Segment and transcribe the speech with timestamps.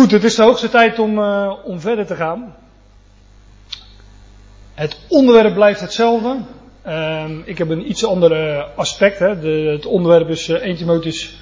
[0.00, 2.56] Goed, het is de hoogste tijd om, uh, om verder te gaan.
[4.74, 6.36] Het onderwerp blijft hetzelfde.
[6.86, 9.18] Uh, ik heb een iets ander aspect.
[9.18, 9.40] Hè.
[9.40, 11.38] De, het onderwerp is uh, 1 Timotheus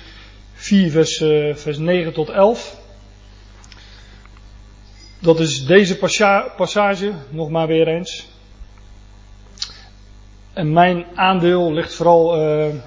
[0.55, 1.17] 4, vers,
[1.61, 2.77] vers 9 tot 11.
[5.19, 5.99] Dat is deze
[6.57, 8.29] passage, nog maar weer eens.
[10.53, 12.37] En mijn aandeel ligt vooral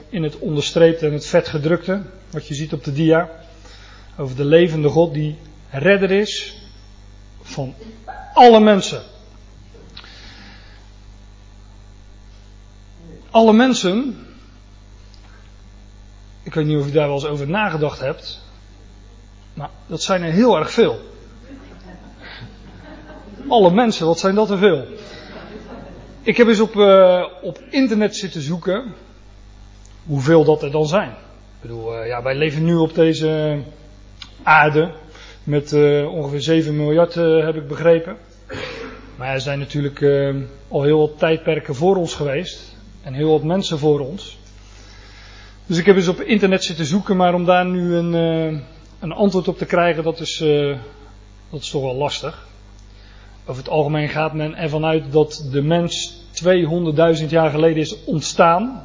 [0.10, 3.30] in het onderstreepte en het vetgedrukte, wat je ziet op de dia.
[4.18, 5.36] Over de levende God die
[5.72, 6.62] redder is
[7.42, 7.74] van
[8.34, 9.02] alle mensen.
[13.30, 14.26] Alle mensen,
[16.44, 18.42] ik weet niet of je daar wel eens over nagedacht hebt,
[19.54, 21.00] maar dat zijn er heel erg veel.
[23.48, 24.86] Alle mensen, wat zijn dat er veel?
[26.22, 28.94] Ik heb eens op, uh, op internet zitten zoeken
[30.06, 31.10] hoeveel dat er dan zijn.
[31.10, 33.62] Ik bedoel, uh, ja, wij leven nu op deze
[34.44, 34.92] aarde
[35.44, 38.18] met uh, ongeveer 7 miljard, heb ik begrepen.
[39.16, 40.06] Maar er zijn natuurlijk
[40.68, 44.40] al heel wat tijdperken voor ons geweest en heel wat mensen voor ons.
[45.66, 48.14] Dus ik heb eens op internet zitten zoeken, maar om daar nu een,
[49.00, 50.38] een antwoord op te krijgen, dat is,
[51.50, 52.48] dat is toch wel lastig.
[53.46, 56.22] Over het algemeen gaat men ervan uit dat de mens
[57.22, 58.84] 200.000 jaar geleden is ontstaan.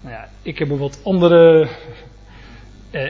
[0.00, 1.68] Nou ja, ik heb een wat andere eh,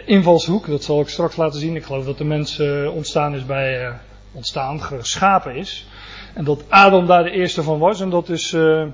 [0.05, 1.77] invalshoek, dat zal ik straks laten zien.
[1.77, 3.95] Ik geloof dat de mens eh, ontstaan is bij eh,
[4.33, 5.87] ontstaan, geschapen is.
[6.35, 8.87] En dat Adam daar de eerste van was en dat is eh,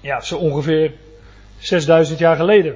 [0.00, 0.92] ja, zo ongeveer
[1.58, 2.74] 6000 jaar geleden.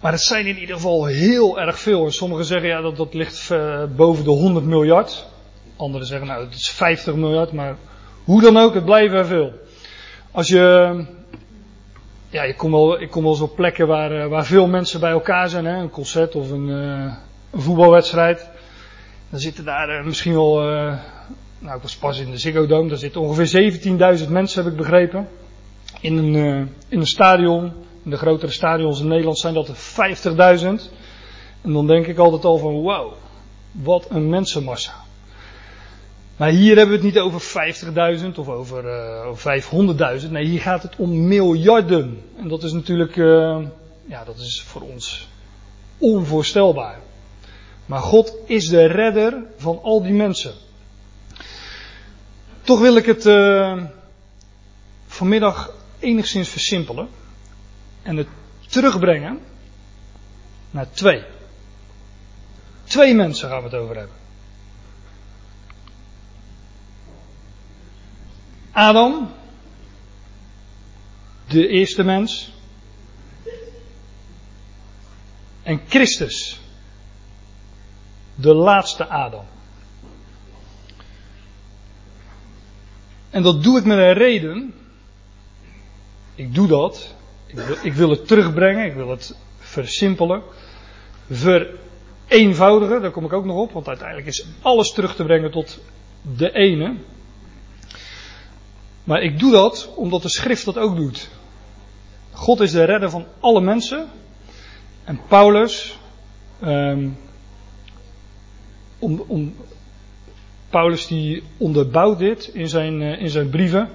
[0.00, 2.04] Maar het zijn in ieder geval heel erg veel.
[2.04, 3.50] En sommigen zeggen ja, dat dat ligt
[3.96, 5.26] boven de 100 miljard.
[5.76, 7.52] Anderen zeggen nou het is 50 miljard.
[7.52, 7.76] Maar
[8.24, 9.52] hoe dan ook, het blijven er veel.
[10.30, 11.16] Als je.
[12.30, 15.10] Ja, ik kom wel, ik kom wel op plekken waar, uh, waar veel mensen bij
[15.10, 15.64] elkaar zijn.
[15.64, 17.12] Hè, een concert of een, uh,
[17.50, 18.48] een voetbalwedstrijd.
[19.30, 20.60] Dan zitten daar misschien wel.
[21.58, 22.88] nou, ik was pas in de Ziggo Dome.
[22.88, 23.72] Daar zitten ongeveer
[24.20, 25.28] 17.000 mensen, heb ik begrepen.
[26.00, 26.34] In een,
[26.88, 27.72] in een stadion
[28.04, 29.76] in de grotere stadions in Nederland zijn dat er
[30.60, 30.66] 50.000.
[31.62, 33.12] En dan denk ik altijd al van wow,
[33.72, 35.07] wat een mensenmassa.
[36.38, 37.42] Maar hier hebben we het niet over
[38.20, 40.30] 50.000 of over uh, 500.000.
[40.30, 42.22] Nee, hier gaat het om miljarden.
[42.36, 43.58] En dat is natuurlijk, uh,
[44.06, 45.28] ja, dat is voor ons
[45.98, 46.98] onvoorstelbaar.
[47.86, 50.52] Maar God is de redder van al die mensen.
[52.62, 53.82] Toch wil ik het uh,
[55.06, 57.08] vanmiddag enigszins versimpelen
[58.02, 58.28] en het
[58.68, 59.40] terugbrengen
[60.70, 61.22] naar twee.
[62.84, 64.17] Twee mensen gaan we het over hebben.
[68.78, 69.28] Adam,
[71.48, 72.52] de eerste mens.
[75.62, 76.60] En Christus,
[78.34, 79.44] de laatste Adam.
[83.30, 84.74] En dat doe ik met een reden.
[86.34, 87.14] Ik doe dat
[87.46, 90.42] ik wil, ik wil het terugbrengen, ik wil het versimpelen,
[91.30, 95.80] vereenvoudigen, daar kom ik ook nog op, want uiteindelijk is alles terug te brengen tot
[96.36, 96.94] de ene.
[99.08, 101.28] Maar ik doe dat omdat de schrift dat ook doet.
[102.32, 104.08] God is de redder van alle mensen.
[105.04, 105.98] En Paulus,
[106.64, 107.16] um,
[108.98, 109.56] om, om,
[110.70, 113.88] Paulus die onderbouwt dit in zijn, uh, in zijn brieven.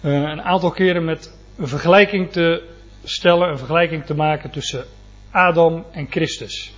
[0.00, 2.68] Uh, een aantal keren met een vergelijking te
[3.04, 4.84] stellen, een vergelijking te maken tussen
[5.30, 6.72] Adam en Christus.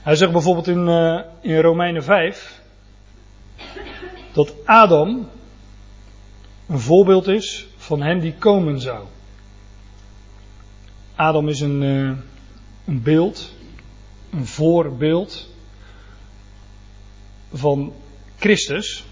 [0.00, 2.60] Hij zegt bijvoorbeeld in, uh, in Romeinen 5
[4.32, 5.28] dat Adam
[6.68, 9.06] een voorbeeld is van hem die komen zou.
[11.14, 12.16] Adam is een, uh,
[12.84, 13.52] een beeld,
[14.30, 15.48] een voorbeeld
[17.52, 17.92] van
[18.38, 19.04] Christus.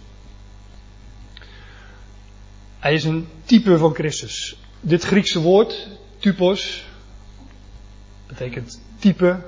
[2.79, 4.57] Hij is een type van Christus.
[4.81, 5.89] Dit Griekse woord,
[6.19, 6.87] typos,
[8.27, 9.41] betekent type.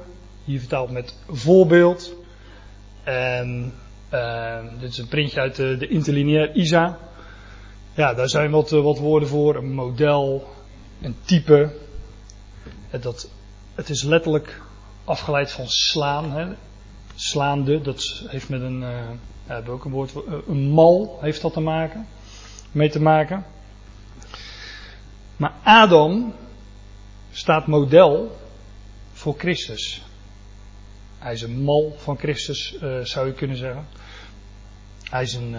[0.44, 2.14] Hier vertaald met voorbeeld.
[3.04, 3.72] En
[4.12, 7.07] uh, dit is een printje uit de, de interlineair ISA.
[7.98, 9.56] Ja, daar zijn wat, wat woorden voor.
[9.56, 10.54] Een model,
[11.00, 11.76] een type.
[13.00, 13.28] Dat,
[13.74, 14.60] het is letterlijk
[15.04, 16.30] afgeleid van slaan.
[16.30, 16.46] Hè.
[17.14, 18.88] Slaande, dat heeft met een, uh,
[19.46, 20.42] hebben ook een woord voor.
[20.48, 22.06] Een mal heeft dat te maken
[22.72, 23.46] mee te maken.
[25.36, 26.34] Maar Adam
[27.30, 28.36] staat model
[29.12, 30.02] voor Christus.
[31.18, 33.86] Hij is een mal van Christus, zou je kunnen zeggen.
[35.10, 35.58] Hij is een, uh,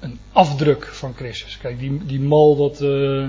[0.00, 1.58] een afdruk van Christus.
[1.58, 3.28] Kijk, die, die mal, dat, uh,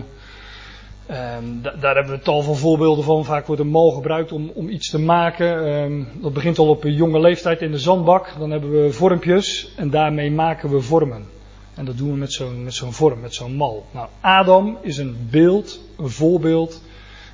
[1.12, 3.26] Ehm, daar hebben we tal van voorbeelden van.
[3.26, 5.66] Vaak wordt een mal gebruikt om, om iets te maken.
[5.66, 8.34] Ehm, dat begint al op een jonge leeftijd in de zandbak.
[8.40, 11.26] Dan hebben we vormpjes en daarmee maken we vormen.
[11.74, 12.34] En dat doen we met
[12.74, 13.86] zo'n vorm, met zo'n mal.
[13.92, 16.82] Nou, Adam is een beeld, een voorbeeld,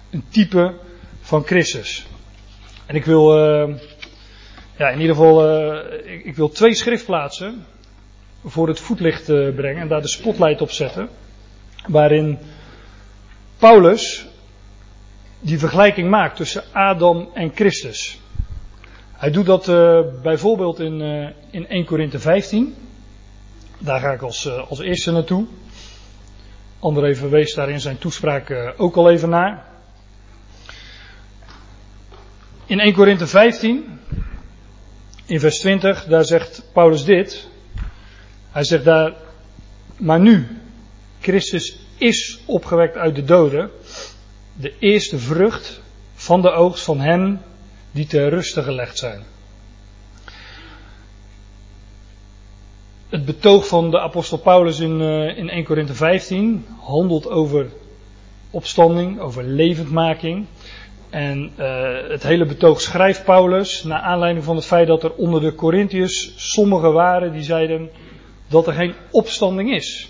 [0.10, 0.74] een type
[1.22, 2.08] van Christus.
[2.86, 3.76] En ik wil, uh,
[4.78, 7.66] ja, in ieder geval, uh, ik, ik, wil twee schriftplaatsen
[8.46, 11.10] voor het voetlicht uh, brengen en daar de spotlight op zetten.
[11.88, 12.38] Waarin
[13.58, 14.26] Paulus
[15.40, 18.20] die vergelijking maakt tussen Adam en Christus.
[19.12, 19.66] Hij doet dat
[20.22, 21.02] bijvoorbeeld in,
[21.50, 22.76] in 1 Korinthe 15.
[23.78, 25.46] Daar ga ik als, als eerste naartoe.
[26.80, 29.66] André verwees daar in zijn toespraak ook al even naar.
[32.70, 34.00] In 1 Korinthe 15,
[35.26, 37.48] in vers 20, daar zegt Paulus dit.
[38.58, 39.14] Hij zegt daar,
[39.98, 40.48] maar nu,
[41.20, 43.70] Christus is opgewekt uit de doden,
[44.54, 45.82] de eerste vrucht
[46.14, 47.42] van de oogst van hen
[47.92, 49.24] die ter ruste gelegd zijn.
[53.10, 57.70] Het betoog van de apostel Paulus in, uh, in 1 Korinthe 15 handelt over
[58.52, 60.46] opstanding, over levendmaking.
[61.10, 65.42] En uh, het hele betoog schrijft Paulus naar aanleiding van het feit dat er onder
[65.42, 67.90] de Corinthiërs sommigen waren die zeiden
[68.48, 70.10] dat er geen opstanding is.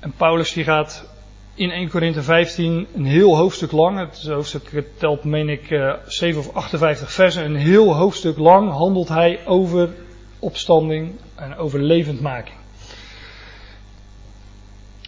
[0.00, 1.08] En Paulus die gaat
[1.54, 6.40] in 1 Korinthe 15 een heel hoofdstuk lang, het hoofdstuk telt meen ik uh, 7
[6.40, 9.94] of 58 versen, een heel hoofdstuk lang handelt hij over
[10.38, 12.56] opstanding en over levendmaking.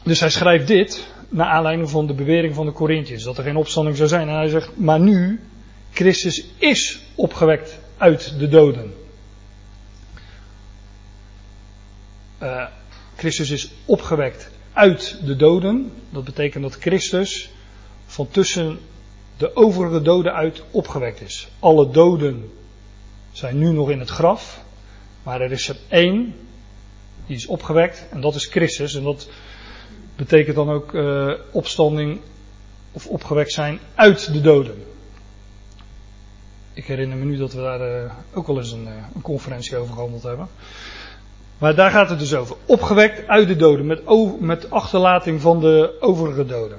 [0.03, 3.57] Dus hij schrijft dit naar aanleiding van de bewering van de Corinthiërs, dat er geen
[3.57, 4.29] opstanding zou zijn.
[4.29, 5.41] En hij zegt, maar nu,
[5.93, 8.95] Christus is opgewekt uit de doden.
[12.43, 12.67] Uh,
[13.17, 15.93] Christus is opgewekt uit de doden.
[16.11, 17.51] Dat betekent dat Christus
[18.07, 18.79] van tussen
[19.37, 21.49] de overige doden uit opgewekt is.
[21.59, 22.53] Alle doden
[23.33, 24.65] zijn nu nog in het graf,
[25.23, 26.35] maar er is er één
[27.27, 28.95] die is opgewekt en dat is Christus.
[28.95, 29.29] En dat
[30.17, 32.21] betekent dan ook uh, opstanding
[32.93, 34.85] of opgewekt zijn uit de doden.
[36.73, 39.95] Ik herinner me nu dat we daar uh, ook wel eens een, een, conferentie over
[39.95, 40.49] gehandeld hebben.
[41.61, 42.57] Maar daar gaat het dus over.
[42.67, 44.03] Opgewekt uit de doden, met,
[44.41, 46.79] met achterlating van de overige doden.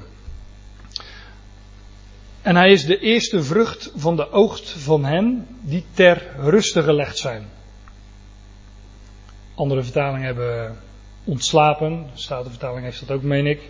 [2.41, 7.17] En hij is de eerste vrucht van de oogst van hen die ter ruste gelegd
[7.17, 7.49] zijn.
[9.55, 10.77] Andere vertalingen hebben
[11.23, 12.09] ontslapen.
[12.13, 13.61] De Statenvertaling heeft dat ook, meen ik.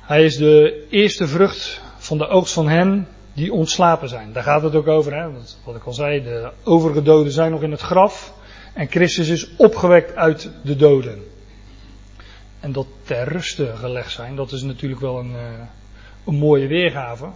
[0.00, 4.32] Hij is de eerste vrucht van de oogst van hen die ontslapen zijn.
[4.32, 5.14] Daar gaat het ook over.
[5.14, 5.28] Hè?
[5.64, 8.38] Wat ik al zei, de overige doden zijn nog in het graf.
[8.72, 11.24] En Christus is opgewekt uit de doden.
[12.60, 15.66] En dat ter ruste gelegd zijn, dat is natuurlijk wel een, eh,
[16.24, 17.28] een mooie weergave.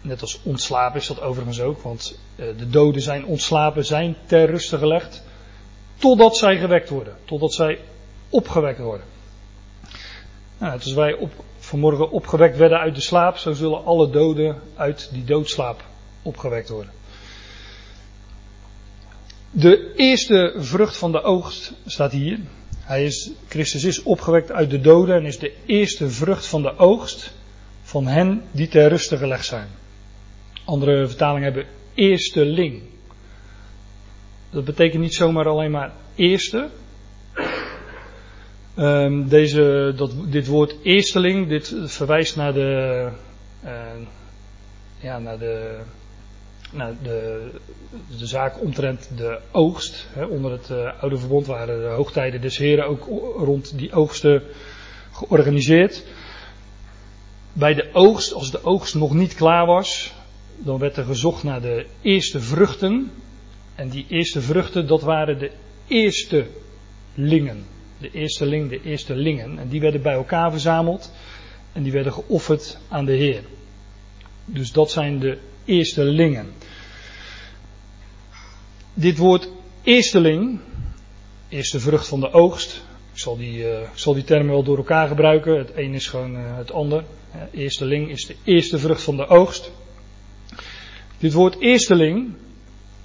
[0.00, 4.50] Net als ontslapen is dat overigens ook, want eh, de doden zijn ontslapen, zijn ter
[4.50, 5.22] ruste gelegd.
[5.96, 7.16] Totdat zij gewekt worden.
[7.24, 7.78] Totdat zij
[8.28, 9.06] opgewekt worden.
[10.58, 15.08] Nou, als wij op, vanmorgen opgewekt werden uit de slaap, zo zullen alle doden uit
[15.12, 15.84] die doodslaap
[16.22, 16.92] opgewekt worden.
[19.50, 22.38] De eerste vrucht van de oogst staat hier.
[22.78, 26.76] Hij is, Christus is opgewekt uit de doden en is de eerste vrucht van de
[26.76, 27.32] oogst
[27.82, 29.68] van hen die ter ruste gelegd zijn.
[30.64, 32.82] Andere vertalingen hebben eersteling.
[34.50, 36.68] Dat betekent niet zomaar alleen maar eerste.
[38.78, 43.08] Um, deze, dat, dit woord eersteling, dit verwijst naar de,
[43.64, 43.70] uh,
[45.00, 45.78] ja, naar de,
[46.72, 47.50] naar de,
[48.18, 50.06] de zaak omtrent de oogst.
[50.12, 53.06] Hè, onder het uh, oude verbond waren de hoogtijden des heren ook
[53.36, 54.42] rond die oogsten
[55.12, 56.04] georganiseerd.
[57.52, 60.12] Bij de oogst, als de oogst nog niet klaar was,
[60.56, 63.10] dan werd er gezocht naar de eerste vruchten
[63.74, 65.50] en die eerste vruchten, dat waren de
[65.86, 66.46] eerste
[67.14, 67.66] lingen.
[67.98, 69.58] De eerste ling, de eerste lingen.
[69.58, 71.12] En die werden bij elkaar verzameld.
[71.72, 73.42] En die werden geofferd aan de Heer.
[74.44, 76.52] Dus dat zijn de eerste lingen.
[78.94, 79.48] Dit woord
[79.82, 80.60] eersteling,
[81.48, 82.82] eerste vrucht van de oogst.
[83.12, 85.58] Ik zal die, uh, zal die termen wel door elkaar gebruiken.
[85.58, 87.04] Het een is gewoon uh, het ander.
[87.52, 89.70] Eersteling is de eerste vrucht van de oogst.
[91.18, 92.34] Dit woord eersteling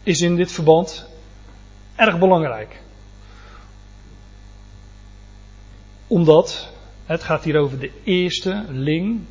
[0.03, 1.05] is in dit verband
[1.95, 2.81] erg belangrijk.
[6.07, 6.69] Omdat
[7.05, 9.21] het gaat hier over de eerste ling,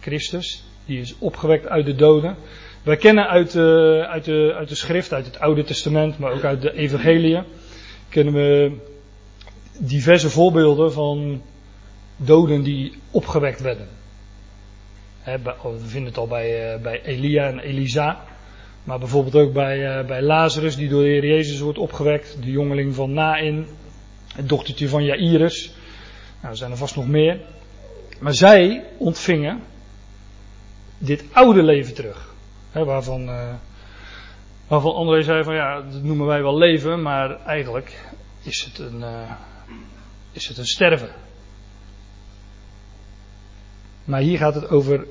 [0.00, 2.36] Christus, die is opgewekt uit de doden.
[2.84, 6.44] Wij kennen uit de, uit, de, uit de schrift, uit het Oude Testament, maar ook
[6.44, 7.42] uit de Evangelie,
[8.08, 8.72] kennen we
[9.78, 11.42] diverse voorbeelden van
[12.16, 13.88] doden die opgewekt werden.
[15.24, 18.24] we vinden het al bij, bij Elia en Elisa.
[18.84, 22.36] Maar bijvoorbeeld ook bij, bij Lazarus, die door de Heer Jezus wordt opgewekt.
[22.40, 23.66] De jongeling van Nain.
[24.34, 25.74] Het dochtertje van Jairus.
[26.40, 27.40] Nou, er zijn er vast nog meer.
[28.20, 29.62] Maar zij ontvingen
[30.98, 32.33] dit oude leven terug.
[32.82, 33.54] Waarvan, uh,
[34.68, 38.00] waarvan André zei van ja, dat noemen wij wel leven, maar eigenlijk
[38.42, 39.30] is het een, uh,
[40.32, 41.10] is het een sterven.
[44.04, 45.06] Maar hier gaat het over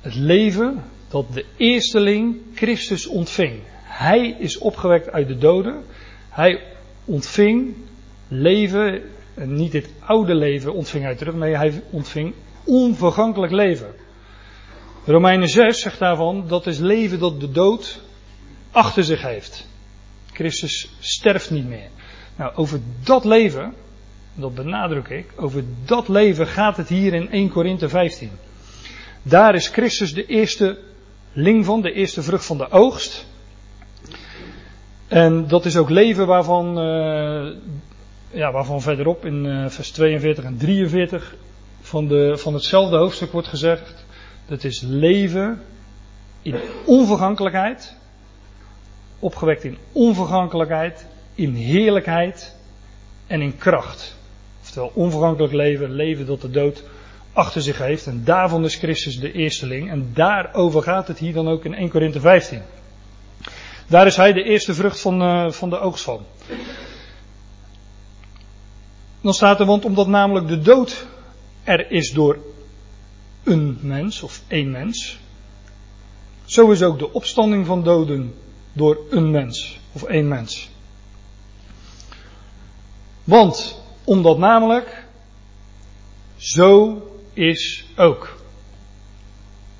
[0.00, 3.60] het leven dat de eersteling Christus ontving.
[3.82, 5.84] Hij is opgewekt uit de doden.
[6.28, 6.62] Hij
[7.04, 7.74] ontving
[8.28, 9.02] leven,
[9.34, 13.94] en niet dit oude leven ontving hij terug, nee, hij ontving onvergankelijk leven.
[15.06, 18.00] Romeinen 6 zegt daarvan, dat is leven dat de dood
[18.70, 19.66] achter zich heeft.
[20.32, 21.88] Christus sterft niet meer.
[22.36, 23.74] Nou, over dat leven,
[24.34, 28.30] dat benadruk ik, over dat leven gaat het hier in 1 Korinthe 15.
[29.22, 30.78] Daar is Christus de eerste
[31.32, 33.26] ling van, de eerste vrucht van de oogst.
[35.08, 37.52] En dat is ook leven waarvan, uh,
[38.30, 41.34] ja, waarvan verderop in uh, vers 42 en 43
[41.80, 44.03] van, de, van hetzelfde hoofdstuk wordt gezegd.
[44.46, 45.62] Dat is leven
[46.42, 47.94] in onvergankelijkheid.
[49.18, 52.56] Opgewekt in onvergankelijkheid, in heerlijkheid
[53.26, 54.16] en in kracht.
[54.62, 56.84] Oftewel onvergankelijk leven, leven dat de dood
[57.32, 58.06] achter zich heeft.
[58.06, 59.90] En daarvan is Christus de eersteling.
[59.90, 62.62] En daarover gaat het hier dan ook in 1 Korinthe 15.
[63.86, 66.24] Daar is hij de eerste vrucht van, uh, van de oogst van.
[69.20, 71.06] Dan staat er, want omdat namelijk de dood
[71.62, 72.38] er is door
[73.44, 75.18] een mens of één mens.
[76.44, 78.34] Zo is ook de opstanding van doden
[78.72, 80.70] door een mens of één mens.
[83.24, 85.04] Want omdat namelijk
[86.36, 88.36] zo is ook.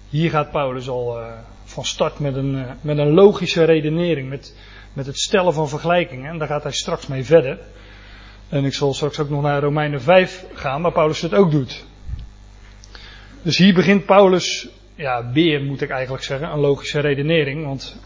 [0.08, 1.32] Hier gaat Paulus al uh,
[1.64, 4.56] van start met een, uh, met een logische redenering, met,
[4.92, 6.30] met het stellen van vergelijkingen.
[6.30, 7.58] En daar gaat hij straks mee verder.
[8.48, 11.84] En ik zal straks ook nog naar Romeinen 5 gaan, waar Paulus het ook doet.
[13.44, 17.64] Dus hier begint Paulus, ja, weer moet ik eigenlijk zeggen, een logische redenering.
[17.64, 17.96] Want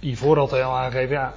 [0.00, 1.34] hiervoor had hij al aangegeven, ja,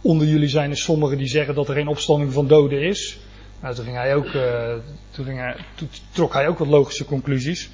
[0.00, 3.18] onder jullie zijn er sommigen die zeggen dat er geen opstanding van doden is.
[3.60, 4.72] Nou, toen, ging hij ook, uh,
[5.10, 7.70] toen, ging hij, toen trok hij ook wat logische conclusies.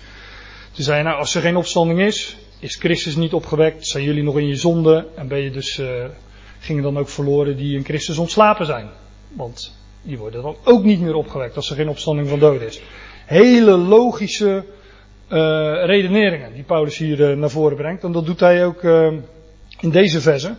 [0.72, 4.22] Toen zei hij, nou, als er geen opstanding is, is Christus niet opgewekt, zijn jullie
[4.22, 6.04] nog in je zonde en ben je dus, uh,
[6.58, 8.88] gingen dan ook verloren die in Christus ontslapen zijn.
[9.32, 12.80] Want die worden dan ook niet meer opgewekt als er geen opstanding van doden is.
[13.24, 14.64] Hele logische
[15.28, 18.04] redeneringen die Paulus hier uh, naar voren brengt.
[18.04, 19.12] En dat doet hij ook uh,
[19.80, 20.54] in deze verse.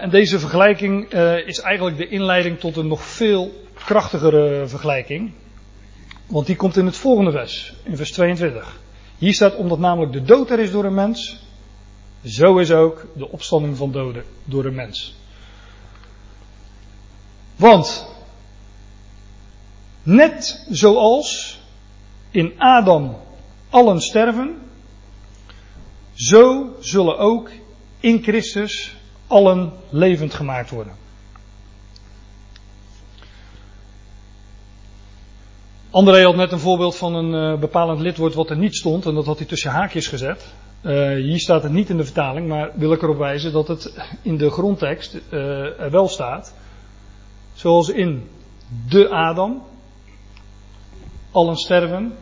[0.00, 1.12] en deze vergelijking
[1.46, 5.32] is eigenlijk de inleiding tot een nog veel krachtigere vergelijking.
[6.26, 8.80] Want die komt in het volgende vers, in vers 22.
[9.18, 11.42] Hier staat, omdat namelijk de dood er is door een mens,
[12.24, 15.14] zo is ook de opstanding van doden door een mens.
[17.56, 18.06] Want,
[20.02, 21.59] net zoals
[22.30, 23.16] in Adam
[23.70, 24.56] allen sterven,
[26.14, 27.50] zo zullen ook
[28.00, 28.96] in Christus
[29.26, 30.98] allen levend gemaakt worden.
[35.90, 39.14] André had net een voorbeeld van een uh, bepalend lidwoord wat er niet stond en
[39.14, 40.54] dat had hij tussen haakjes gezet.
[40.82, 43.94] Uh, hier staat het niet in de vertaling, maar wil ik erop wijzen dat het
[44.22, 46.54] in de grondtekst uh, er wel staat.
[47.52, 48.28] Zoals in
[48.88, 49.62] de Adam,
[51.30, 52.16] allen sterven,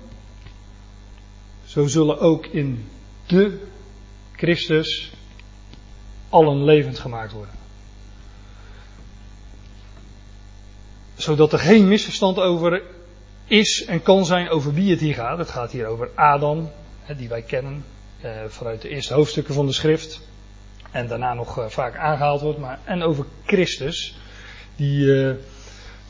[1.64, 2.88] zo zullen ook in
[3.26, 3.66] de
[4.32, 5.12] Christus
[6.28, 7.54] allen levend gemaakt worden.
[11.14, 12.82] Zodat er geen misverstand over
[13.46, 15.38] is en kan zijn over wie het hier gaat.
[15.38, 16.70] Het gaat hier over Adam,
[17.16, 17.84] die wij kennen
[18.20, 20.20] eh, vanuit de eerste hoofdstukken van de schrift.
[20.90, 22.58] En daarna nog eh, vaak aangehaald wordt.
[22.58, 24.16] Maar, en over Christus,
[24.76, 25.34] die, eh,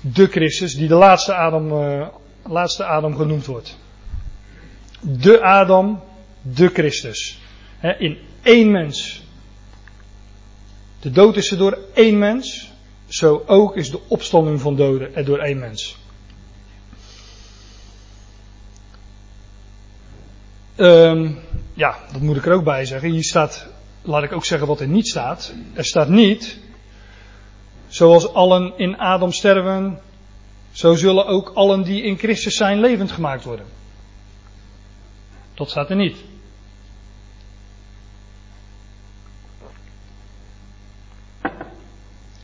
[0.00, 1.72] de Christus, die de laatste Adam,
[2.48, 3.78] laatste Adam genoemd wordt.
[5.00, 6.00] De Adam,
[6.42, 7.38] de Christus.
[7.98, 9.22] in één mens.
[11.00, 12.70] De dood is er door één mens.
[13.06, 15.96] Zo ook is de opstanding van doden er door één mens.
[20.76, 21.38] Um,
[21.74, 23.10] ja, dat moet ik er ook bij zeggen.
[23.10, 23.66] Hier staat,
[24.02, 25.52] laat ik ook zeggen wat er niet staat.
[25.74, 26.58] Er staat niet,
[27.88, 30.00] zoals allen in Adam sterven,
[30.78, 33.66] zo zullen ook allen die in Christus zijn levend gemaakt worden.
[35.54, 36.16] Dat staat er niet.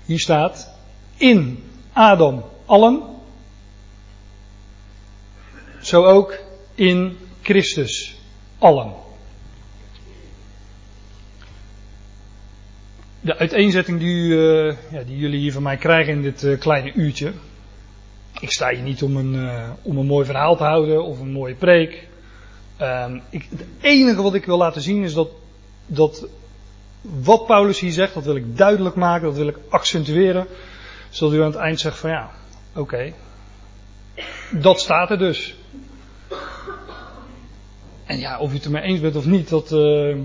[0.05, 0.75] Hier staat
[1.17, 3.03] in Adam allen,
[5.81, 6.39] zo ook
[6.75, 8.17] in Christus
[8.59, 8.93] allen.
[13.21, 16.93] De uiteenzetting die, uh, ja, die jullie hier van mij krijgen in dit uh, kleine
[16.93, 17.33] uurtje.
[18.45, 21.33] Ik sta hier niet om een, uh, om een mooi verhaal te houden of een
[21.33, 22.09] mooie preek.
[22.81, 25.29] Um, ik, het enige wat ik wil laten zien is dat,
[25.87, 26.27] dat
[27.01, 30.47] wat Paulus hier zegt, dat wil ik duidelijk maken, dat wil ik accentueren.
[31.11, 32.31] Zodat u aan het eind zegt van ja,
[32.75, 33.13] oké,
[34.51, 35.55] dat staat er dus.
[38.05, 40.17] En ja, of u het ermee eens bent of niet, dat, uh,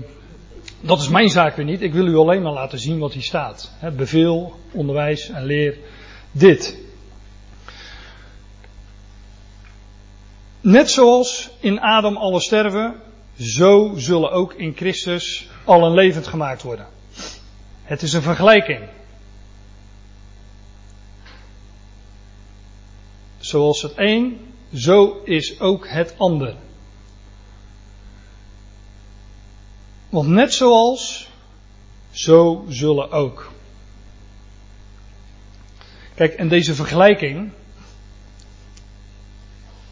[0.80, 1.82] dat is mijn zaak weer niet.
[1.82, 3.72] Ik wil u alleen maar laten zien wat hier staat.
[3.78, 5.78] He, beveel, onderwijs en leer
[6.32, 6.88] dit.
[10.60, 13.00] Net zoals in Adam alle sterven,
[13.38, 16.86] zo zullen ook in Christus allen levend gemaakt worden.
[17.82, 18.88] Het is een vergelijking.
[23.38, 24.40] Zoals het een,
[24.74, 26.54] zo is ook het ander.
[30.08, 31.28] Want net zoals,
[32.10, 33.52] zo zullen ook.
[36.14, 37.52] Kijk, en deze vergelijking,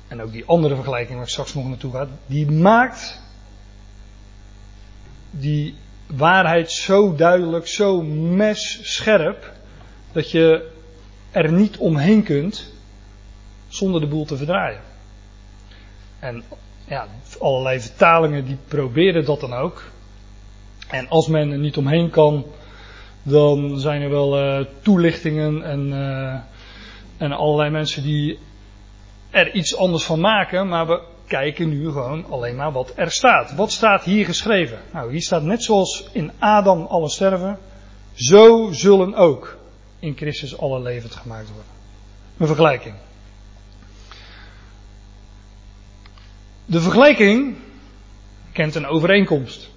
[0.09, 3.21] en ook die andere vergelijking waar ik straks nog naartoe ga, die maakt
[5.31, 5.75] die
[6.07, 9.53] waarheid zo duidelijk, zo messcherp,
[10.12, 10.71] dat je
[11.31, 12.73] er niet omheen kunt
[13.69, 14.81] zonder de boel te verdraaien.
[16.19, 16.43] En
[16.85, 17.07] ja,
[17.38, 19.83] allerlei vertalingen die proberen dat dan ook.
[20.88, 22.47] En als men er niet omheen kan,
[23.23, 26.35] dan zijn er wel uh, toelichtingen en, uh,
[27.17, 28.38] en allerlei mensen die
[29.31, 33.55] er iets anders van maken, maar we kijken nu gewoon alleen maar wat er staat.
[33.55, 34.79] Wat staat hier geschreven?
[34.93, 37.59] Nou, hier staat net zoals in Adam alle sterven,
[38.15, 39.59] zo zullen ook
[39.99, 41.73] in Christus alle levend gemaakt worden.
[42.37, 42.95] Een vergelijking.
[46.65, 47.57] De vergelijking
[48.53, 49.71] kent een overeenkomst.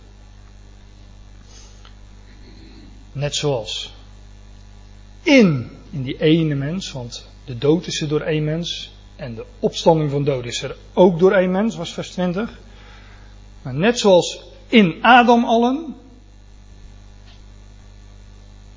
[3.11, 3.93] Net zoals
[5.23, 9.45] in, in die ene mens, want de dood is er door één mens en de
[9.59, 12.59] opstanding van dood is er ook door één mens, was vers 20.
[13.61, 15.95] Maar net zoals in Adam allen,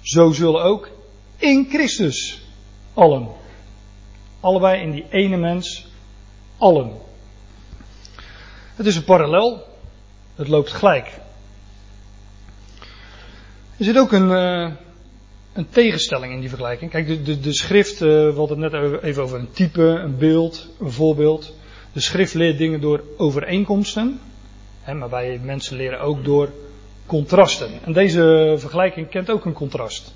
[0.00, 0.88] zo zullen ook
[1.36, 2.42] in Christus
[2.94, 3.28] allen.
[4.40, 5.86] Allebei in die ene mens,
[6.58, 6.92] allen.
[8.74, 9.66] Het is een parallel.
[10.34, 11.20] Het loopt gelijk.
[13.76, 14.70] Er zit ook een, uh,
[15.54, 16.90] een tegenstelling in die vergelijking.
[16.90, 20.18] Kijk, de, de, de schrift, uh, we hadden het net even over een type, een
[20.18, 21.54] beeld, een voorbeeld.
[21.92, 24.20] De schrift leert dingen door overeenkomsten.
[24.80, 26.52] Hè, maar wij mensen leren ook door
[27.06, 27.70] contrasten.
[27.84, 30.14] En deze vergelijking kent ook een contrast.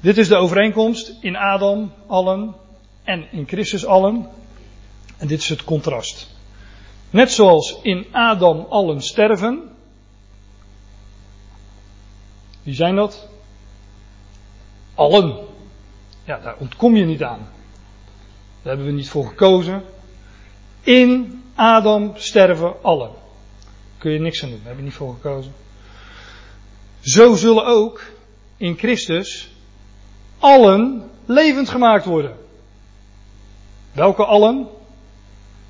[0.00, 2.54] Dit is de overeenkomst in Adam allen
[3.04, 4.28] en in Christus allen.
[5.16, 6.36] En dit is het contrast.
[7.10, 9.62] Net zoals in Adam allen sterven.
[12.62, 13.28] Wie zijn dat?
[14.98, 15.36] Allen.
[16.24, 17.48] Ja, daar ontkom je niet aan.
[18.62, 19.82] Daar hebben we niet voor gekozen.
[20.80, 23.10] In Adam sterven allen.
[23.98, 25.52] Kun je niks aan doen, daar hebben we niet voor gekozen.
[27.00, 28.02] Zo zullen ook
[28.56, 29.50] in Christus
[30.38, 32.36] allen levend gemaakt worden.
[33.92, 34.66] Welke allen?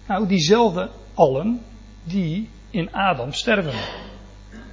[0.06, 1.62] Nou, diezelfde allen
[2.04, 3.74] die in Adam sterven.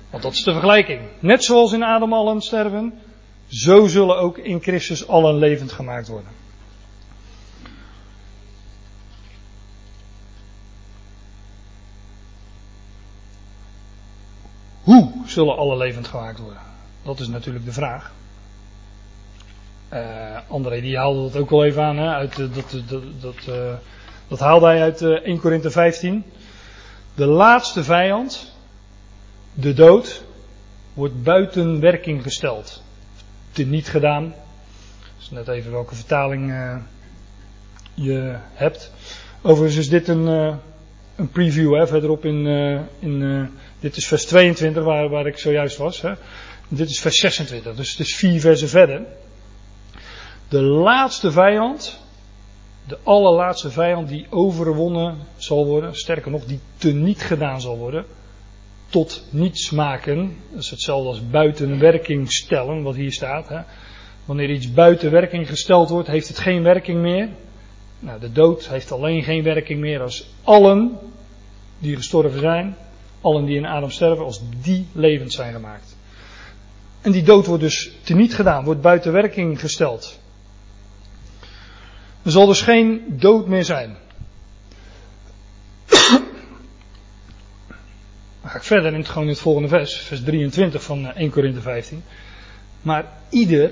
[0.09, 1.01] Want dat is de vergelijking.
[1.19, 2.99] Net zoals in Adam allen sterven,
[3.47, 6.31] zo zullen ook in Christus allen levend gemaakt worden.
[14.81, 16.61] Hoe zullen alle levend gemaakt worden?
[17.03, 18.11] Dat is natuurlijk de vraag.
[19.93, 21.97] Uh, André die haalde dat ook wel even aan.
[21.97, 23.73] Hè, uit, uh, dat, dat, dat, uh,
[24.27, 26.23] dat haalde hij uit 1 Korinthe 15.
[27.15, 28.53] De laatste vijand,
[29.53, 30.23] de dood,
[30.93, 32.83] wordt buiten werking gesteld.
[33.55, 34.33] Teniet gedaan.
[35.17, 36.53] Dus net even welke vertaling
[37.93, 38.91] je hebt.
[39.41, 40.27] Overigens is dit een,
[41.15, 42.47] een preview hè, verderop in,
[42.99, 46.01] in dit is vers 22 waar, waar ik zojuist was.
[46.01, 46.13] Hè.
[46.67, 49.01] Dit is vers 26, dus het is vier versen verder.
[50.49, 51.99] De laatste vijand,
[52.87, 58.05] de allerlaatste vijand die overwonnen zal worden, sterker nog, die teniet gedaan zal worden,
[58.95, 60.35] tot niets maken.
[60.51, 63.49] Dat is hetzelfde als buiten werking stellen, wat hier staat.
[63.49, 63.59] Hè.
[64.25, 67.29] Wanneer iets buiten werking gesteld wordt, heeft het geen werking meer.
[67.99, 70.97] Nou, de dood heeft alleen geen werking meer als allen
[71.79, 72.75] die gestorven zijn,
[73.21, 75.95] allen die in Adam sterven, als die levend zijn gemaakt.
[77.01, 80.19] En die dood wordt dus teniet gedaan, wordt buiten werking gesteld.
[82.23, 83.97] Er zal dus geen dood meer zijn.
[88.55, 91.61] Ga ik verder in het, gewoon in het volgende vers, vers 23 van 1 Korinthe
[91.61, 92.03] 15.
[92.81, 93.71] Maar ieder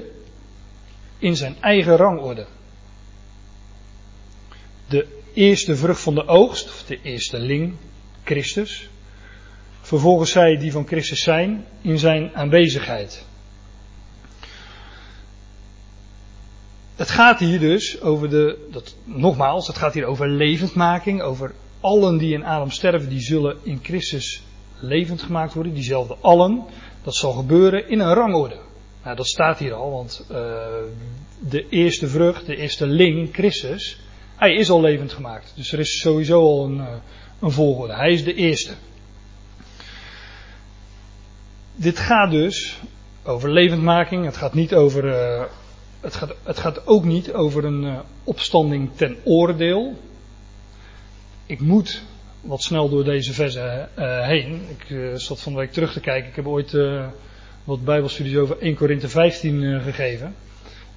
[1.17, 2.45] in zijn eigen rangorde.
[4.87, 7.73] De eerste vrucht van de oogst, of de eerste ling,
[8.23, 8.89] Christus.
[9.81, 13.25] Vervolgens zij die van Christus zijn in zijn aanwezigheid.
[16.95, 22.17] Het gaat hier dus over de, dat, nogmaals, het gaat hier over levendmaking, over allen
[22.17, 24.43] die in Adam sterven, die zullen in Christus
[24.83, 26.63] levend gemaakt worden, diezelfde allen.
[27.03, 28.57] Dat zal gebeuren in een rangorde.
[29.03, 30.37] Nou, dat staat hier al, want uh,
[31.39, 33.99] de eerste vrucht, de eerste ling, Christus,
[34.35, 35.51] hij is al levend gemaakt.
[35.55, 36.87] Dus er is sowieso al een, uh,
[37.39, 37.93] een volgorde.
[37.93, 38.73] Hij is de eerste.
[41.75, 42.79] Dit gaat dus
[43.23, 44.25] over levendmaking.
[44.25, 45.05] Het gaat niet over.
[45.05, 45.43] Uh,
[46.01, 49.97] het, gaat, het gaat ook niet over een opstanding ten oordeel.
[51.45, 52.03] Ik moet
[52.43, 54.61] wat snel door deze versen uh, heen.
[54.77, 56.29] Ik zat van de week terug te kijken.
[56.29, 56.77] Ik heb ooit
[57.63, 60.35] wat Bijbelstudies over 1 Korinthe 15 gegeven.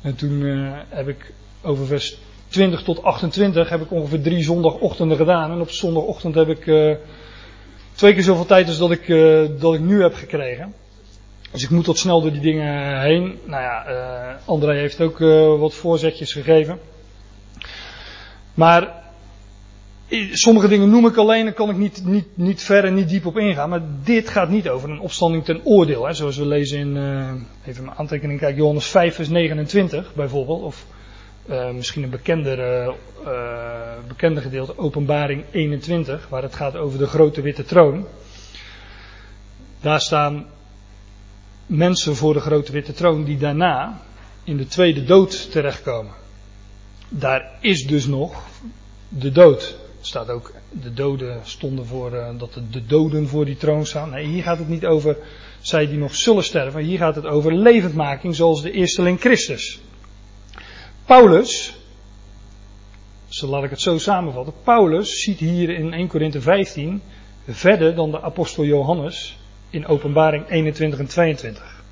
[0.02, 0.40] En toen
[0.88, 1.32] heb ik
[1.62, 5.50] over vers 20 tot 28 heb ik ongeveer drie zondagochtenden gedaan.
[5.50, 6.64] En op zondagochtend heb ik
[7.94, 9.06] twee keer zoveel tijd als dat ik,
[9.60, 10.74] dat ik nu heb gekregen.
[11.52, 13.38] Dus ik moet wat snel door die dingen heen.
[13.44, 15.18] Nou ja, André heeft ook
[15.58, 16.78] wat voorzetjes gegeven.
[18.54, 19.05] Maar
[20.32, 23.26] sommige dingen noem ik alleen, daar kan ik niet, niet, niet ver en niet diep
[23.26, 23.68] op ingaan.
[23.68, 26.06] Maar dit gaat niet over een opstanding ten oordeel.
[26.06, 26.96] Hè, zoals we lezen in,
[27.66, 30.62] even mijn aantekening kijken, Johannes 5 vers 29 bijvoorbeeld.
[30.62, 30.86] Of
[31.50, 32.92] uh, misschien een bekender, uh,
[34.08, 38.06] bekender gedeelte, Openbaring 21, waar het gaat over de grote witte troon.
[39.80, 40.46] Daar staan
[41.66, 44.00] mensen voor de grote witte troon die daarna
[44.44, 46.12] in de tweede dood terechtkomen.
[47.08, 48.42] Daar is dus nog
[49.08, 49.76] de dood.
[50.06, 54.10] Staat ook, de doden stonden voor, uh, dat de, de doden voor die troon staan.
[54.10, 55.16] Nee, hier gaat het niet over
[55.60, 56.82] zij die nog zullen sterven.
[56.82, 59.80] Hier gaat het over levendmaking zoals de eersteling Christus.
[61.04, 61.76] Paulus,
[63.28, 67.02] zo laat ik het zo samenvatten, Paulus ziet hier in 1 Korinthe 15
[67.48, 69.38] verder dan de apostel Johannes
[69.70, 71.82] in openbaring 21 en 22.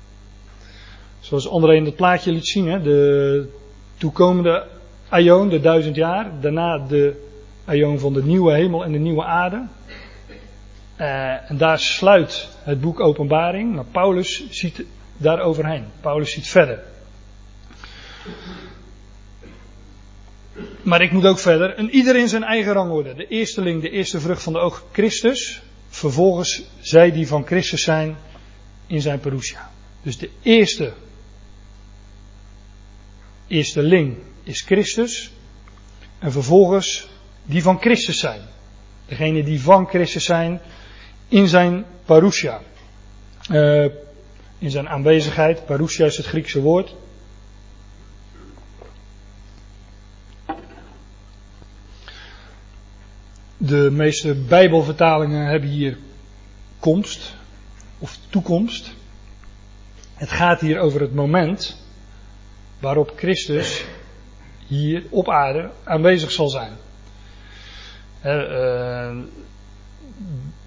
[1.19, 3.49] Zoals André in het plaatje liet zien, de
[3.97, 4.67] toekomende
[5.09, 7.23] aion, de duizend jaar, daarna de
[7.65, 9.65] aion van de nieuwe hemel en de nieuwe aarde.
[10.99, 14.83] Uh, en daar sluit het boek Openbaring, maar Paulus ziet
[15.17, 15.85] daar overheen.
[16.01, 16.83] Paulus ziet verder.
[20.81, 21.75] Maar ik moet ook verder.
[21.75, 23.15] En ieder in zijn eigen rangorde.
[23.15, 25.61] De eersteling, de eerste vrucht van de oog, Christus.
[25.89, 28.17] Vervolgens zij die van Christus zijn
[28.87, 29.71] in zijn parousia.
[30.01, 30.93] Dus de eerste,
[33.47, 35.31] eerste ling is Christus.
[36.19, 37.07] En vervolgens
[37.45, 38.41] die van Christus zijn.
[39.05, 40.61] Degene die van Christus zijn
[41.27, 42.61] in zijn parousia.
[43.51, 43.85] Uh,
[44.57, 45.65] in zijn aanwezigheid.
[45.65, 46.95] Parousia is het Griekse woord.
[53.57, 55.97] De meeste Bijbelvertalingen hebben hier
[56.79, 57.33] komst
[57.99, 58.93] of toekomst.
[60.13, 61.77] Het gaat hier over het moment
[62.79, 63.85] waarop Christus
[64.67, 66.71] hier op aarde aanwezig zal zijn.
[68.25, 68.31] Uh,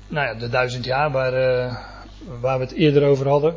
[0.09, 1.77] nou ja, de duizend jaar waar, uh,
[2.41, 3.55] waar we het eerder over hadden.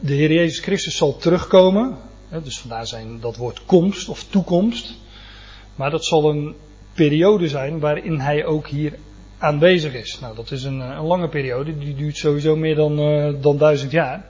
[0.00, 1.96] De Heer Jezus Christus zal terugkomen.
[2.42, 4.94] dus vandaar zijn dat woord komst of toekomst.
[5.74, 6.54] Maar dat zal een
[6.94, 8.98] periode zijn waarin hij ook hier
[9.38, 10.18] aanwezig is.
[10.20, 13.90] Nou, dat is een, een lange periode, die duurt sowieso meer dan, uh, dan duizend
[13.90, 14.24] jaar.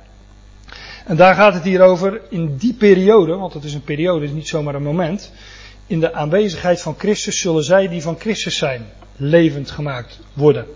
[1.07, 4.29] En daar gaat het hier over, in die periode, want het is een periode, het
[4.29, 5.33] is niet zomaar een moment.
[5.87, 10.67] In de aanwezigheid van Christus zullen zij die van Christus zijn, levend gemaakt worden.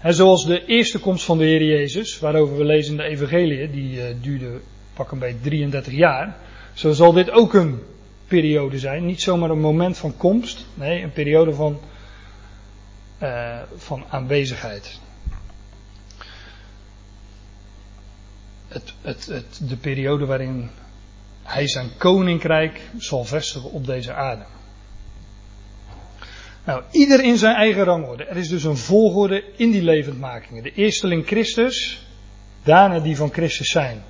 [0.00, 3.70] En zoals de eerste komst van de Heer Jezus, waarover we lezen in de Evangelie,
[3.70, 4.60] die uh, duurde
[4.94, 6.36] pak een beetje 33 jaar.
[6.74, 7.82] Zo zal dit ook een
[8.26, 9.06] periode zijn.
[9.06, 11.80] Niet zomaar een moment van komst, nee, een periode van,
[13.22, 14.98] uh, van aanwezigheid.
[18.68, 20.70] Het, het, het, de periode waarin
[21.42, 24.44] hij zijn koninkrijk zal vestigen op deze aarde.
[26.64, 28.24] Nou, ieder in zijn eigen rangorde.
[28.24, 30.62] Er is dus een volgorde in die levendmakingen.
[30.62, 32.06] De eersteling Christus,
[32.62, 34.02] daarna die van Christus zijn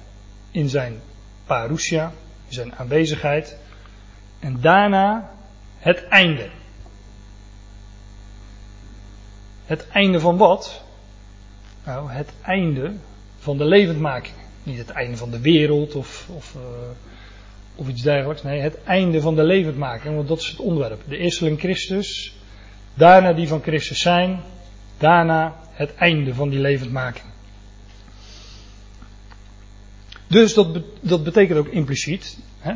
[0.50, 1.00] in zijn
[1.46, 2.12] parousia,
[2.48, 3.56] in zijn aanwezigheid.
[4.38, 5.30] En daarna
[5.78, 6.50] het einde.
[9.64, 10.82] Het einde van wat?
[11.84, 12.92] Nou, het einde
[13.38, 14.39] van de levendmaking.
[14.62, 16.62] Niet het einde van de wereld of, of, uh,
[17.74, 18.42] of iets dergelijks.
[18.42, 21.02] Nee, het einde van de levendmaking, want dat is het onderwerp.
[21.08, 22.34] De eersteling Christus,
[22.94, 24.40] daarna die van Christus zijn,
[24.98, 27.24] daarna het einde van die levendmaking.
[30.26, 32.72] Dus dat, dat betekent ook impliciet, hè,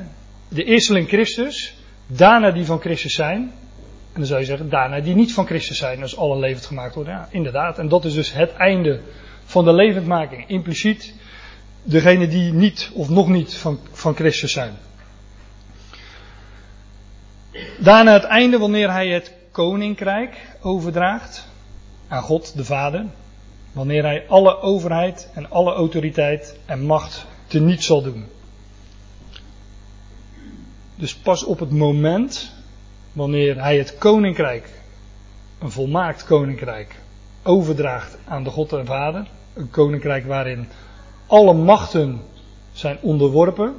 [0.49, 1.75] de eersteling Christus,
[2.07, 3.53] daarna die van Christus zijn,
[4.15, 6.95] en dan zou je zeggen, daarna die niet van Christus zijn, als alle levend gemaakt
[6.95, 7.13] worden.
[7.13, 7.79] Ja, inderdaad.
[7.79, 9.01] En dat is dus het einde
[9.45, 10.49] van de levendmaking.
[10.49, 11.15] Impliciet,
[11.85, 14.77] degene die niet of nog niet van, van Christus zijn.
[17.79, 21.49] Daarna het einde wanneer hij het koninkrijk overdraagt
[22.09, 23.07] aan God de Vader.
[23.73, 28.27] Wanneer hij alle overheid en alle autoriteit en macht teniet zal doen.
[30.97, 32.53] Dus pas op het moment
[33.13, 34.71] wanneer hij het koninkrijk,
[35.59, 37.01] een volmaakt koninkrijk,
[37.43, 39.27] overdraagt aan de God en Vader.
[39.55, 40.69] Een koninkrijk waarin
[41.27, 42.21] alle machten
[42.73, 43.75] zijn onderworpen.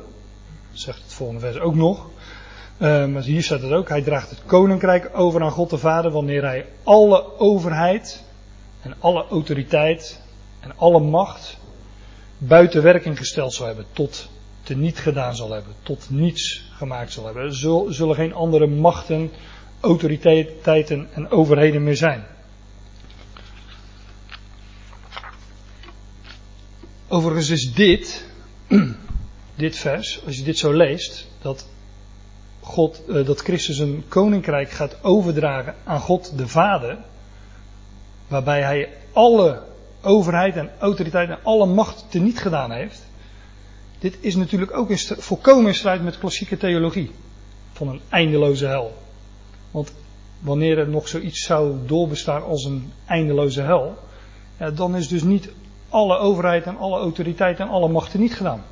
[0.73, 2.07] Zegt het volgende vers ook nog.
[2.79, 3.89] Uh, maar hier staat het ook.
[3.89, 8.23] Hij draagt het koninkrijk over aan God de Vader wanneer hij alle overheid
[8.81, 10.21] en alle autoriteit
[10.59, 11.57] en alle macht
[12.37, 13.85] buiten werking gesteld zal hebben.
[13.91, 14.29] Tot
[14.63, 15.73] te niet gedaan zal hebben.
[15.83, 17.43] Tot niets gemaakt zal hebben.
[17.43, 19.31] Er zullen geen andere machten,
[19.79, 22.25] autoriteiten en overheden meer zijn.
[27.07, 28.25] Overigens is dit,
[29.55, 31.67] dit vers, als je dit zo leest, dat
[32.59, 36.97] God, eh, dat Christus een koninkrijk gaat overdragen aan God de Vader,
[38.27, 39.61] waarbij hij alle
[40.01, 43.05] overheid en autoriteit en alle macht teniet gedaan heeft.
[43.99, 47.11] Dit is natuurlijk ook in volkomen in strijd met klassieke theologie
[47.71, 48.97] van een eindeloze hel.
[49.71, 49.93] Want
[50.39, 53.97] wanneer er nog zoiets zou doorbestaan als een eindeloze hel,
[54.59, 55.49] ja, dan is dus niet
[55.95, 58.63] alle overheid en alle autoriteit en alle machten niet gedaan.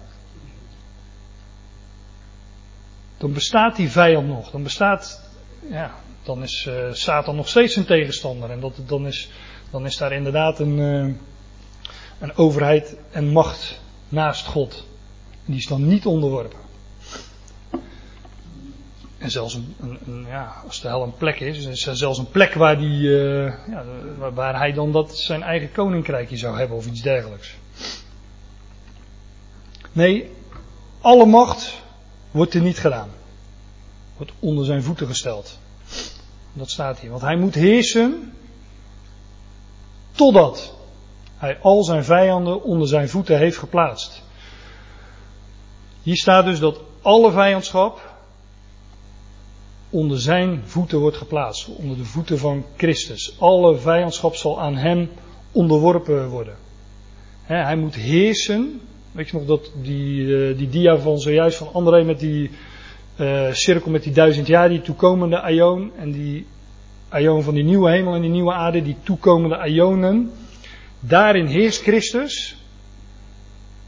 [3.18, 4.52] Dan bestaat die vijand nog.
[4.52, 5.30] Dan bestaat,
[5.70, 5.92] ja,
[6.24, 8.50] dan is uh, Satan nog steeds een tegenstander.
[8.50, 9.30] En dat, dan, is,
[9.72, 11.14] dan is daar inderdaad een, uh,
[12.20, 14.86] een overheid en macht naast God.
[15.46, 16.63] Die is dan niet onderworpen.
[19.24, 22.30] En zelfs een, een, ja, als de hel een plek is, is er zelfs een
[22.30, 23.84] plek waar, die, uh, ja,
[24.34, 27.56] waar hij dan dat zijn eigen koninkrijkje zou hebben of iets dergelijks.
[29.92, 30.32] Nee,
[31.02, 31.82] alle macht
[32.32, 33.10] wordt er niet gedaan.
[34.18, 35.60] Wordt onder zijn voeten gesteld.
[36.54, 37.10] Dat staat hier.
[37.10, 38.34] Want hij moet heersen
[40.12, 40.76] totdat
[41.38, 44.24] hij al zijn vijanden onder zijn voeten heeft geplaatst.
[46.02, 48.13] Hier staat dus dat alle vijandschap
[49.94, 51.68] onder zijn voeten wordt geplaatst.
[51.68, 53.36] Onder de voeten van Christus.
[53.40, 55.10] Alle vijandschap zal aan hem
[55.52, 56.56] onderworpen worden.
[57.44, 58.82] hij moet heersen.
[59.12, 62.50] Weet je nog dat die, eh, die dia van zojuist van André met die
[63.20, 65.92] uh, cirkel met die duizend jaar, die toekomende aion.
[65.98, 66.46] En die
[67.10, 70.32] aion van die nieuwe hemel en die nieuwe aarde, die toekomende aionen.
[71.00, 72.58] Daarin heerst Christus.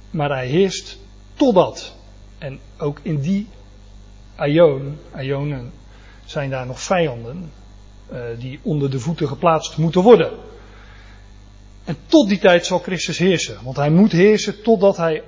[0.10, 1.00] Maar hij heerst
[1.34, 1.96] totdat.
[2.38, 3.48] En ook in die
[4.36, 5.72] aion, aionen,
[6.26, 7.52] zijn daar nog vijanden
[8.12, 10.32] uh, die onder de voeten geplaatst moeten worden.
[11.84, 13.58] En tot die tijd zal Christus heersen.
[13.64, 15.24] Want hij moet heersen totdat hij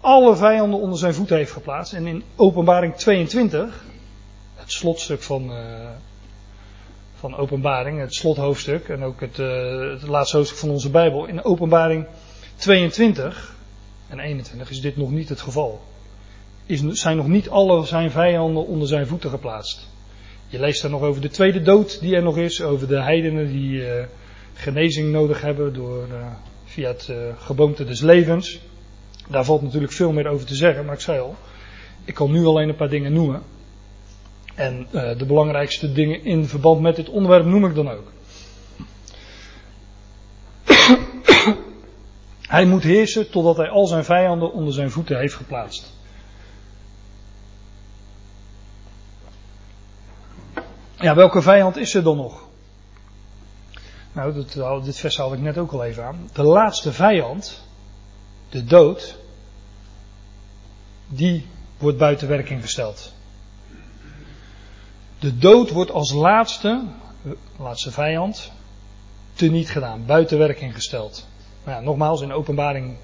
[0.00, 1.92] alle vijanden onder zijn voeten heeft geplaatst.
[1.92, 3.84] En in openbaring 22,
[4.54, 5.88] het slotstuk van, uh,
[7.18, 11.26] van openbaring, het slothoofdstuk en ook het, uh, het laatste hoofdstuk van onze Bijbel.
[11.26, 12.06] In openbaring
[12.56, 13.54] 22
[14.08, 15.80] en 21 is dit nog niet het geval.
[16.66, 19.88] Is, zijn nog niet alle zijn vijanden onder zijn voeten geplaatst.
[20.48, 23.52] Je leest daar nog over de tweede dood die er nog is, over de heidenen
[23.52, 24.04] die uh,
[24.54, 26.26] genezing nodig hebben door, uh,
[26.64, 28.60] via het uh, geboomte des levens.
[29.28, 31.36] Daar valt natuurlijk veel meer over te zeggen, maar ik zei al,
[32.04, 33.42] ik kan nu alleen een paar dingen noemen.
[34.54, 38.12] En de belangrijkste dingen in verband met dit onderwerp noem ik dan ook.
[42.56, 45.95] hij moet heersen totdat hij al zijn vijanden onder zijn voeten heeft geplaatst.
[51.00, 52.44] Ja, welke vijand is er dan nog?
[54.12, 56.30] Nou, dat, dit vers haalde ik net ook al even aan.
[56.32, 57.64] De laatste vijand,
[58.48, 59.18] de dood,
[61.08, 61.46] die
[61.78, 63.12] wordt buiten werking gesteld.
[65.18, 66.82] De dood wordt als laatste,
[67.58, 68.52] laatste vijand,
[69.34, 71.26] teniet gedaan, buiten werking gesteld.
[71.64, 72.96] Nou ja, nogmaals, in openbaring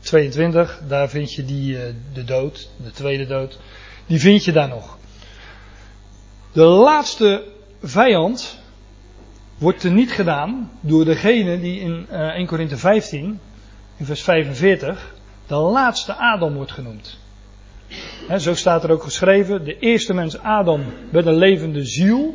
[0.00, 3.58] 22, daar vind je die, eh, de dood, de tweede dood,
[4.06, 4.98] die vind je daar nog.
[6.52, 7.44] De laatste
[7.82, 8.58] vijand
[9.58, 13.40] wordt er niet gedaan door degene die in 1 eh, Korinthe 15,
[13.96, 15.14] in vers 45,
[15.46, 17.18] de laatste Adam wordt genoemd.
[18.38, 22.34] zo staat er ook geschreven, de eerste mens Adam werd een levende ziel.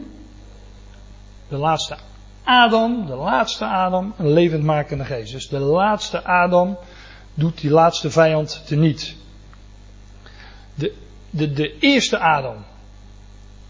[1.48, 1.96] De laatste
[2.44, 5.32] Adam, de laatste Adam, een levendmakende geest.
[5.32, 6.78] Dus de laatste Adam
[7.34, 9.16] doet die laatste vijand teniet.
[10.76, 10.94] De,
[11.30, 12.56] de, de eerste Adam,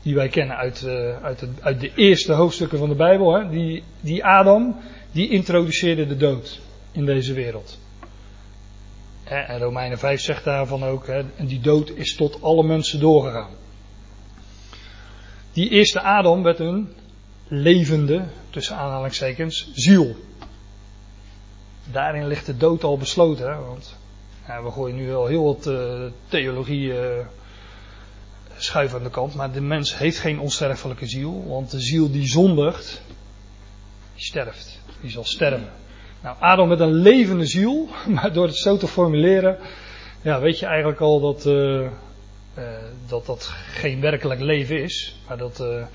[0.05, 3.49] die wij kennen uit, uh, uit, de, uit de eerste hoofdstukken van de Bijbel, hè,
[3.49, 4.75] die, die Adam,
[5.11, 6.59] die introduceerde de dood
[6.91, 7.79] in deze wereld.
[9.23, 13.49] En Romeinen 5 zegt daarvan ook, hè, en die dood is tot alle mensen doorgegaan.
[15.53, 16.89] Die eerste Adam werd een
[17.47, 20.15] levende, tussen aanhalingstekens, ziel.
[21.91, 23.95] Daarin ligt de dood al besloten, hè, want
[24.63, 26.99] we gooien nu wel heel wat uh, theologie uh,
[28.57, 32.27] schuif aan de kant, maar de mens heeft geen onsterfelijke ziel, want de ziel die
[32.27, 33.01] zondigt,
[34.15, 35.69] die sterft, die zal sterven.
[36.21, 39.57] Nou, Adam met een levende ziel, maar door het zo te formuleren,
[40.21, 41.89] ja, weet je eigenlijk al dat, uh, uh,
[43.07, 45.85] dat dat geen werkelijk leven is, maar dat, uh,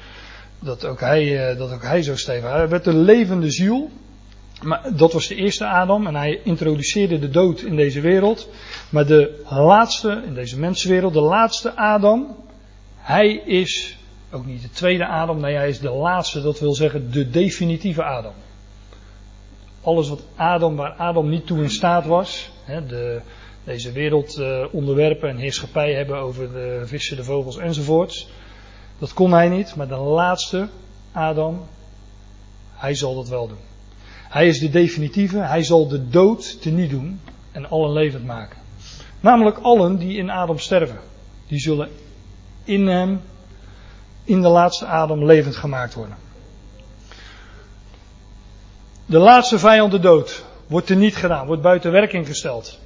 [0.59, 2.51] dat, ook hij, dat ook hij zo stevig.
[2.51, 3.90] Hij werd een levende ziel,
[4.62, 8.49] maar dat was de eerste Adam en hij introduceerde de dood in deze wereld.
[8.90, 12.37] Maar de laatste, in deze mensenwereld, de laatste Adam,
[13.01, 13.99] hij is
[14.31, 18.03] ook niet de tweede Adam, nee, hij is de laatste, dat wil zeggen de definitieve
[18.03, 18.35] Adam
[19.83, 23.21] alles wat Adam, waar Adam niet toe in staat was, hè, de,
[23.65, 24.41] deze wereld
[24.73, 28.29] onderwerpen en heerschappij hebben over de vissen, de vogels enzovoorts.
[28.99, 30.69] Dat kon hij niet, maar de laatste,
[31.13, 31.67] Adam,
[32.73, 33.69] hij zal dat wel doen.
[34.29, 37.21] Hij is de definitieve, hij zal de dood teniet doen
[37.53, 38.59] en allen levend maken.
[39.21, 40.99] Namelijk allen die in Adam sterven.
[41.47, 41.89] Die zullen
[42.64, 43.20] in hem,
[44.25, 46.16] in de laatste Adam levend gemaakt worden.
[49.07, 52.79] De laatste vijand, de dood, wordt er niet gedaan, wordt buiten werking gesteld.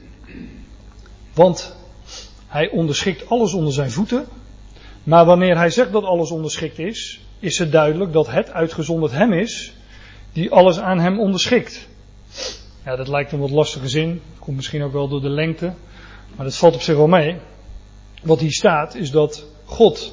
[1.33, 1.77] Want
[2.47, 4.27] hij onderschikt alles onder zijn voeten.
[5.03, 9.33] Maar wanneer hij zegt dat alles onderschikt is, is het duidelijk dat het uitgezonderd hem
[9.33, 9.73] is
[10.33, 11.89] die alles aan hem onderschikt.
[12.85, 14.23] Ja, dat lijkt een wat lastige zin.
[14.39, 15.73] Komt misschien ook wel door de lengte.
[16.37, 17.37] Maar dat valt op zich wel mee.
[18.23, 20.13] Wat hier staat is dat God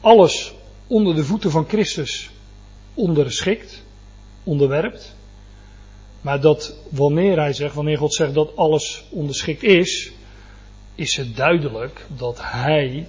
[0.00, 0.54] alles
[0.86, 2.30] onder de voeten van Christus
[2.94, 3.82] onderschikt,
[4.44, 5.14] onderwerpt.
[6.20, 10.12] Maar dat wanneer hij zegt, wanneer God zegt dat alles onderschikt is,
[10.94, 13.08] is het duidelijk dat hij,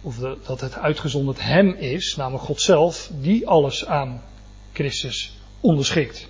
[0.00, 4.22] of dat het uitgezonderd hem is, namelijk God zelf, die alles aan
[4.72, 6.28] Christus onderschikt.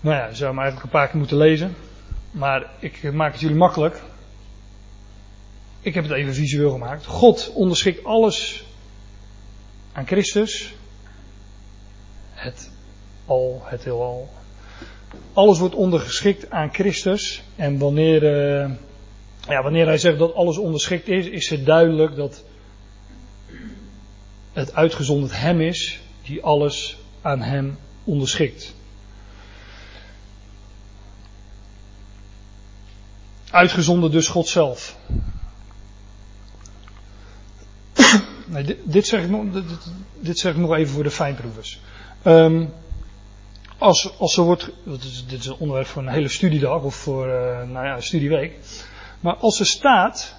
[0.00, 1.76] Nou ja, zou hem eigenlijk een paar keer moeten lezen.
[2.30, 4.02] Maar ik maak het jullie makkelijk.
[5.86, 7.06] Ik heb het even visueel gemaakt.
[7.06, 8.64] God onderschikt alles
[9.92, 10.74] aan Christus.
[12.30, 12.70] Het
[13.26, 14.32] al, het heelal.
[15.32, 17.42] Alles wordt ondergeschikt aan Christus.
[17.56, 18.70] En wanneer, uh,
[19.48, 22.44] ja, wanneer hij zegt dat alles onderschikt is, is het duidelijk dat
[24.52, 28.74] het uitgezonderd hem is die alles aan hem onderschikt.
[33.50, 34.96] Uitgezonderd dus God zelf.
[38.84, 39.44] Dit, zeg ik nog,
[40.20, 41.80] dit, zeg ik nog even voor de fijnproevers.
[42.24, 42.72] Um,
[43.78, 44.70] als, als er wordt,
[45.28, 47.32] dit is een onderwerp voor een hele studiedag of voor uh,
[47.68, 48.58] nou ja, een studieweek.
[49.20, 50.34] Maar als er staat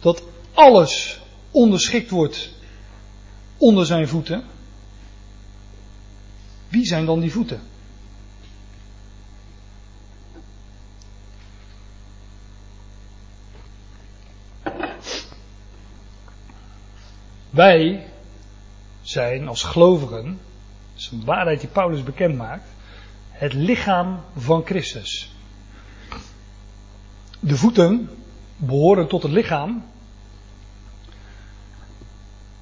[0.00, 2.52] dat alles onderschikt wordt
[3.56, 4.44] onder zijn voeten,
[6.68, 7.60] wie zijn dan die voeten?
[17.60, 18.06] Wij
[19.02, 20.40] zijn als gelovigen
[20.96, 22.68] is een waarheid die Paulus bekend maakt.
[23.30, 25.34] Het lichaam van Christus.
[27.40, 28.10] De voeten
[28.56, 29.84] behoren tot het lichaam.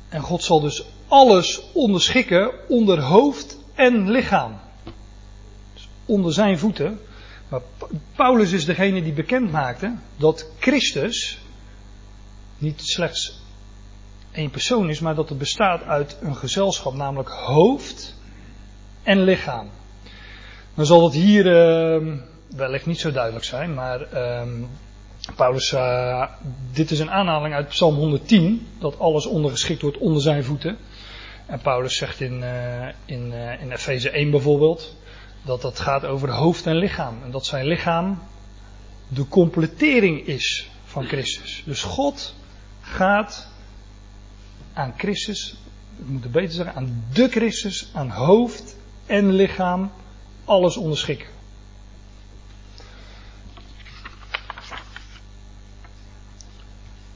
[0.08, 4.58] En God zal dus alles onderschikken onder hoofd en lichaam.
[5.74, 7.00] Dus onder zijn voeten.
[7.48, 7.60] Maar
[8.14, 11.38] Paulus is degene die bekend maakte dat Christus
[12.58, 13.46] niet slechts
[14.32, 18.16] één persoon is, maar dat het bestaat uit een gezelschap, namelijk hoofd
[19.02, 19.70] en lichaam.
[20.74, 22.14] Dan zal het hier uh,
[22.56, 24.42] wellicht niet zo duidelijk zijn, maar uh,
[25.36, 26.26] Paulus, uh,
[26.72, 30.76] dit is een aanhaling uit Psalm 110, dat alles ondergeschikt wordt onder zijn voeten.
[31.46, 34.96] En Paulus zegt in, uh, in, uh, in Efeze 1 bijvoorbeeld,
[35.42, 37.22] dat dat gaat over hoofd en lichaam.
[37.24, 38.18] En dat zijn lichaam
[39.08, 41.62] de completering is van Christus.
[41.64, 42.34] Dus God
[42.80, 43.48] gaat
[44.78, 45.56] aan Christus,
[45.98, 48.76] ik moet het beter zeggen, aan de Christus, aan hoofd
[49.06, 49.90] en lichaam
[50.44, 51.26] alles onderschikken.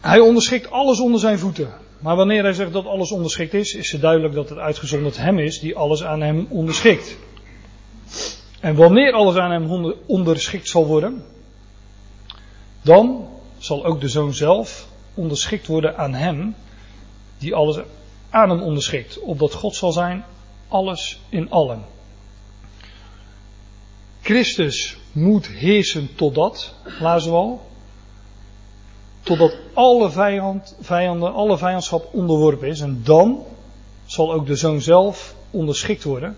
[0.00, 1.70] Hij onderschikt alles onder zijn voeten.
[1.98, 5.38] Maar wanneer hij zegt dat alles onderschikt is, is het duidelijk dat het uitgezonderd hem
[5.38, 7.16] is die alles aan hem onderschikt.
[8.60, 11.24] En wanneer alles aan hem onderschikt zal worden,
[12.82, 16.54] dan zal ook de zoon zelf onderschikt worden aan hem
[17.42, 17.78] die alles
[18.30, 19.20] aan hem onderschikt.
[19.20, 20.24] Opdat God zal zijn
[20.68, 21.84] alles in allen.
[24.22, 27.60] Christus moet heersen totdat, lazen we al,
[29.22, 32.80] totdat alle vijand, vijanden, alle vijandschap onderworpen is.
[32.80, 33.44] En dan
[34.04, 36.36] zal ook de zoon zelf onderschikt worden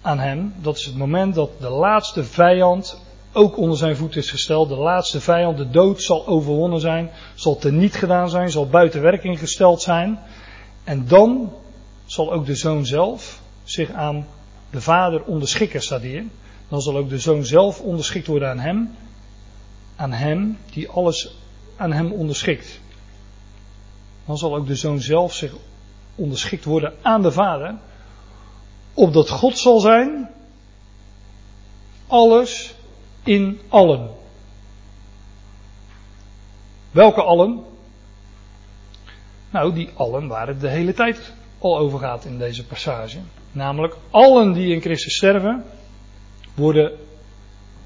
[0.00, 0.54] aan hem.
[0.60, 3.00] Dat is het moment dat de laatste vijand
[3.32, 4.68] ook onder zijn voet is gesteld.
[4.68, 9.38] De laatste vijand, de dood, zal overwonnen zijn, zal teniet gedaan zijn, zal buiten werking
[9.38, 10.18] gesteld zijn.
[10.84, 11.52] En dan
[12.04, 14.26] zal ook de zoon zelf zich aan
[14.70, 16.24] de vader onderschikken, staat hier.
[16.68, 18.94] Dan zal ook de zoon zelf onderschikt worden aan hem.
[19.96, 21.34] Aan hem die alles
[21.76, 22.80] aan hem onderschikt.
[24.26, 25.52] Dan zal ook de zoon zelf zich
[26.14, 27.74] onderschikt worden aan de vader.
[28.94, 30.30] Opdat God zal zijn.
[32.06, 32.74] Alles
[33.22, 34.10] in allen.
[36.90, 37.64] Welke allen?
[39.50, 43.18] Nou, die allen waar het de hele tijd al over gaat in deze passage.
[43.52, 45.64] Namelijk, allen die in Christus sterven,
[46.54, 46.92] worden,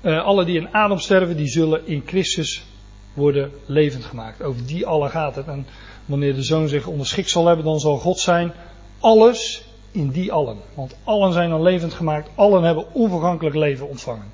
[0.03, 2.67] uh, alle die in Adam sterven, die zullen in Christus
[3.13, 4.43] worden levend gemaakt.
[4.43, 5.47] Over die allen gaat het.
[5.47, 5.67] En
[6.05, 8.53] wanneer de zoon zich onderschikt zal hebben, dan zal God zijn
[9.01, 10.59] alles in die allen.
[10.75, 14.33] Want allen zijn dan levend gemaakt, allen hebben onvergankelijk leven ontvangen.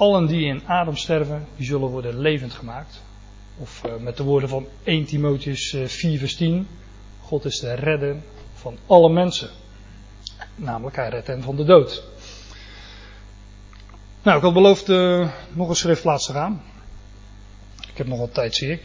[0.00, 3.02] Allen die in Adam sterven, die zullen worden levend gemaakt.
[3.58, 6.68] Of uh, met de woorden van 1 Timotheus 4 vers 10.
[7.20, 8.16] God is de redder
[8.54, 9.50] van alle mensen.
[10.54, 12.04] Namelijk, hij redt hen van de dood.
[14.22, 16.62] Nou, ik had beloofd uh, nog een schriftplaats te gaan.
[17.90, 18.82] Ik heb nog wat tijd, zie ik.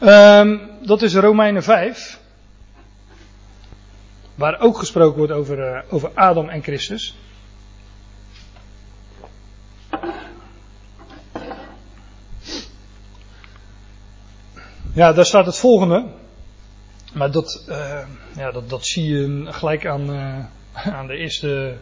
[0.00, 2.20] Um, dat is Romeinen 5.
[4.34, 7.14] Waar ook gesproken wordt over, over Adam en Christus.
[14.94, 16.04] Ja, daar staat het volgende.
[17.12, 17.98] Maar dat, uh,
[18.36, 20.38] ja, dat, dat zie je gelijk aan, uh,
[20.98, 21.76] aan, de eerste,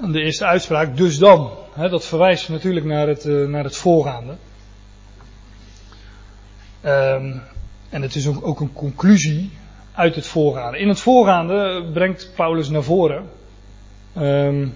[0.00, 0.96] aan de eerste uitspraak.
[0.96, 1.50] Dus dan.
[1.72, 4.36] Hè, dat verwijst natuurlijk naar het, uh, naar het voorgaande.
[6.84, 7.42] Um,
[7.88, 9.50] en het is ook, ook een conclusie
[9.92, 10.78] uit het voorgaande.
[10.78, 13.30] In het voorgaande brengt Paulus naar voren.
[14.18, 14.74] Um,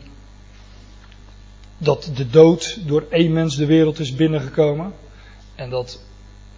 [1.78, 4.92] dat de dood door één mens de wereld is binnengekomen.
[5.54, 6.06] En dat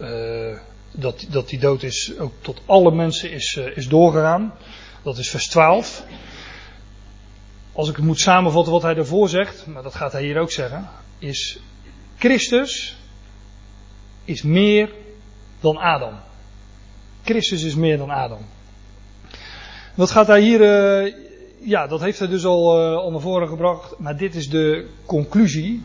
[0.01, 0.57] uh,
[0.91, 4.53] dat, dat die dood is, ook tot alle mensen is, uh, is doorgegaan.
[5.03, 6.03] Dat is vers 12.
[7.73, 10.51] Als ik het moet samenvatten wat hij daarvoor zegt, maar dat gaat hij hier ook
[10.51, 10.89] zeggen,
[11.19, 11.59] is
[12.17, 12.95] Christus
[14.25, 14.89] is meer
[15.59, 16.13] dan Adam.
[17.23, 18.45] Christus is meer dan Adam.
[19.95, 21.13] Dat gaat hij hier, uh,
[21.59, 25.83] ja, dat heeft hij dus al, uh, al voren gebracht, maar dit is de conclusie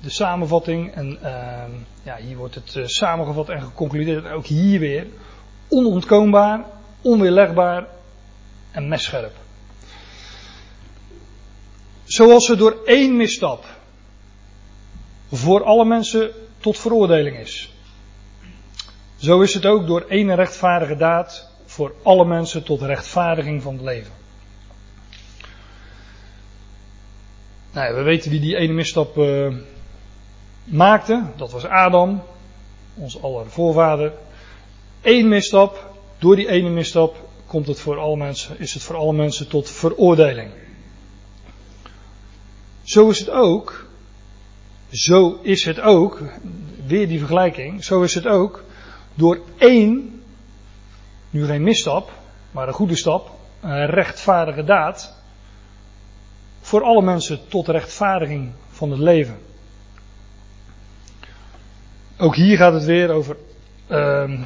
[0.00, 0.94] de samenvatting.
[0.94, 1.64] En uh,
[2.02, 4.26] ja, hier wordt het uh, samengevat en geconcludeerd.
[4.26, 5.06] Ook hier weer
[5.68, 6.64] onontkoombaar,
[7.02, 7.86] onweerlegbaar
[8.70, 9.36] en messcherp.
[12.04, 13.64] Zoals er door één misstap
[15.32, 17.72] voor alle mensen tot veroordeling is.
[19.16, 23.82] Zo is het ook door één rechtvaardige daad voor alle mensen tot rechtvaardiging van het
[23.82, 24.12] leven.
[27.72, 29.54] Nou ja, we weten wie die ene misstap uh,
[30.68, 32.22] maakte, dat was Adam,
[32.94, 34.12] ons aller voorvader.
[35.02, 37.16] Eén misstap, door die ene misstap
[37.46, 40.50] komt het voor alle mensen, is het voor alle mensen tot veroordeling.
[42.82, 43.86] Zo is het ook,
[44.90, 46.22] zo is het ook,
[46.86, 48.64] weer die vergelijking, zo is het ook,
[49.14, 50.22] door één,
[51.30, 52.12] nu geen misstap,
[52.50, 55.14] maar een goede stap, een rechtvaardige daad,
[56.60, 59.47] voor alle mensen tot rechtvaardiging van het leven.
[62.20, 63.36] Ook hier gaat het weer over,
[63.90, 64.40] uh,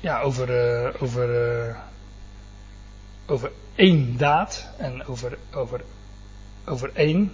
[0.00, 1.76] ja, over, uh, over, uh,
[3.26, 5.80] over één daad en over, over,
[6.64, 7.32] over één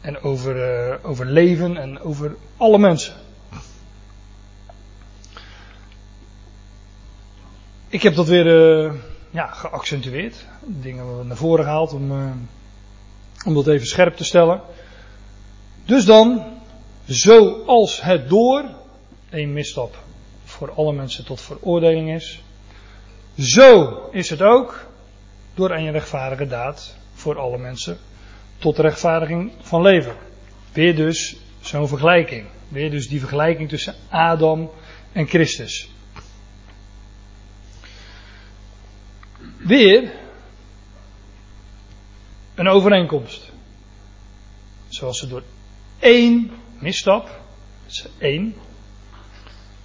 [0.00, 0.56] en over,
[0.88, 3.14] uh, over leven en over alle mensen.
[7.88, 8.46] Ik heb dat weer
[9.30, 12.12] ja, geaccentueerd, dingen naar voren gehaald om,
[13.46, 14.60] om dat even scherp te stellen.
[15.84, 16.54] Dus dan
[17.06, 18.64] Zoals het door
[19.30, 19.98] een misstap
[20.44, 22.42] voor alle mensen tot veroordeling is,
[23.38, 24.86] zo is het ook
[25.54, 27.98] door een rechtvaardige daad voor alle mensen
[28.58, 30.16] tot rechtvaardiging van leven.
[30.72, 32.46] Weer dus zo'n vergelijking.
[32.68, 34.70] Weer dus die vergelijking tussen Adam
[35.12, 35.88] en Christus.
[39.64, 40.12] weer
[42.54, 43.52] een overeenkomst.
[44.88, 45.42] Zoals ze door
[45.98, 46.50] één
[46.84, 48.54] misstap, dat is één,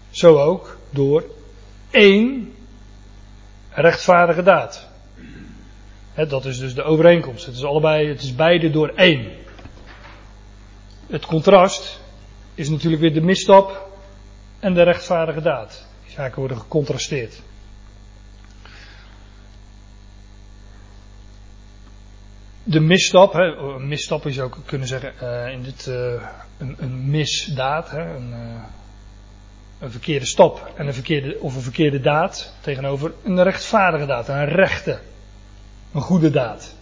[0.09, 1.23] zo ook door
[1.89, 2.53] één
[3.69, 4.87] rechtvaardige daad.
[6.27, 7.45] dat is dus de overeenkomst.
[7.45, 9.31] Het is allebei, het is beide door één.
[11.07, 12.01] Het contrast
[12.55, 13.89] is natuurlijk weer de misstap
[14.59, 15.87] en de rechtvaardige daad.
[16.03, 17.41] Die zaken worden gecontrasteerd.
[22.69, 25.95] De misstap, hè, een misstap is ook kunnen zeggen uh, in dit uh,
[26.57, 28.63] een, een, misdaad, hè, een, uh,
[29.79, 34.45] een, verkeerde stap en een verkeerde, of een verkeerde daad tegenover een rechtvaardige daad, een
[34.45, 34.99] rechte,
[35.93, 36.75] een goede daad.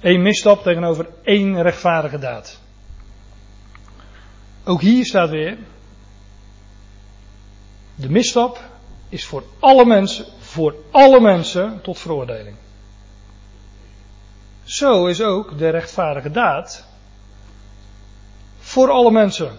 [0.00, 2.60] Eén misstap tegenover één rechtvaardige daad.
[4.64, 5.58] Ook hier staat weer,
[7.94, 8.60] de misstap
[9.08, 12.56] is voor alle mensen, voor alle mensen tot veroordeling.
[14.70, 16.84] Zo is ook de rechtvaardige daad
[18.58, 19.50] voor alle mensen.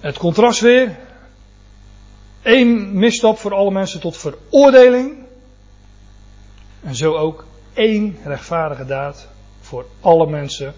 [0.00, 0.98] Het contrast weer.
[2.42, 5.18] Eén misstap voor alle mensen tot veroordeling.
[6.82, 9.28] En zo ook één rechtvaardige daad
[9.60, 10.74] voor alle mensen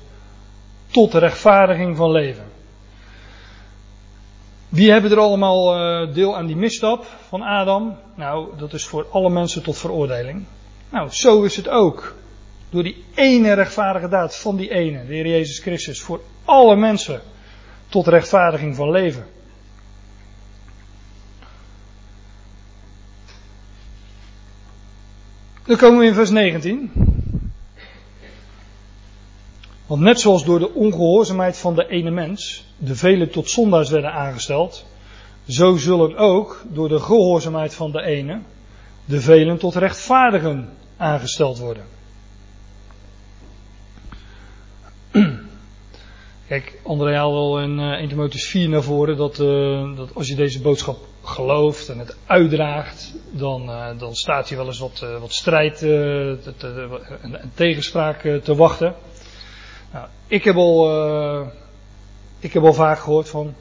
[0.87, 2.54] tot rechtvaardiging van leven.
[4.75, 7.97] Wie hebben er allemaal uh, deel aan die misstap van Adam?
[8.15, 10.45] Nou, dat is voor alle mensen tot veroordeling.
[10.89, 12.15] Nou, zo is het ook.
[12.71, 17.21] Door die ene rechtvaardige daad van die ene, de Heer Jezus Christus, voor alle mensen
[17.89, 19.27] tot rechtvaardiging van leven.
[25.67, 27.14] Dan komen we in vers 19.
[29.87, 34.13] Want net zoals door de ongehoorzaamheid van de ene mens de velen tot zondaars werden
[34.13, 34.85] aangesteld,
[35.49, 38.41] zo zullen ook door de gehoorzaamheid van de ene
[39.05, 41.85] de velen tot rechtvaardigen aangesteld worden.
[46.49, 50.29] Kijk, André haalde al in uh, 1 Timotheus 4 naar voren dat, uh, dat als
[50.29, 55.07] je deze boodschap gelooft en het uitdraagt, dan, uh, dan staat hier wel eens wat,
[55.21, 56.39] wat strijd en,
[57.23, 58.95] en tegenspraak te wachten.
[59.95, 61.47] Nou, ik heb al, uh,
[62.39, 63.55] ik heb al vaak gehoord van,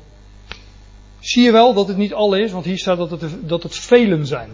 [1.19, 3.75] zie je wel dat het niet alle is, want hier staat dat het, dat het
[3.75, 4.49] velen zijn.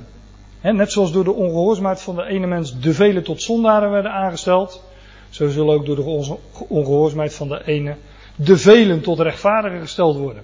[0.62, 4.84] net zoals door de ongehoorzaamheid van de ene mens de velen tot zondaren werden aangesteld,
[5.30, 7.96] zo zullen ook door de ongehoorzaamheid van de ene
[8.36, 10.44] de velen tot rechtvaardigen gesteld worden.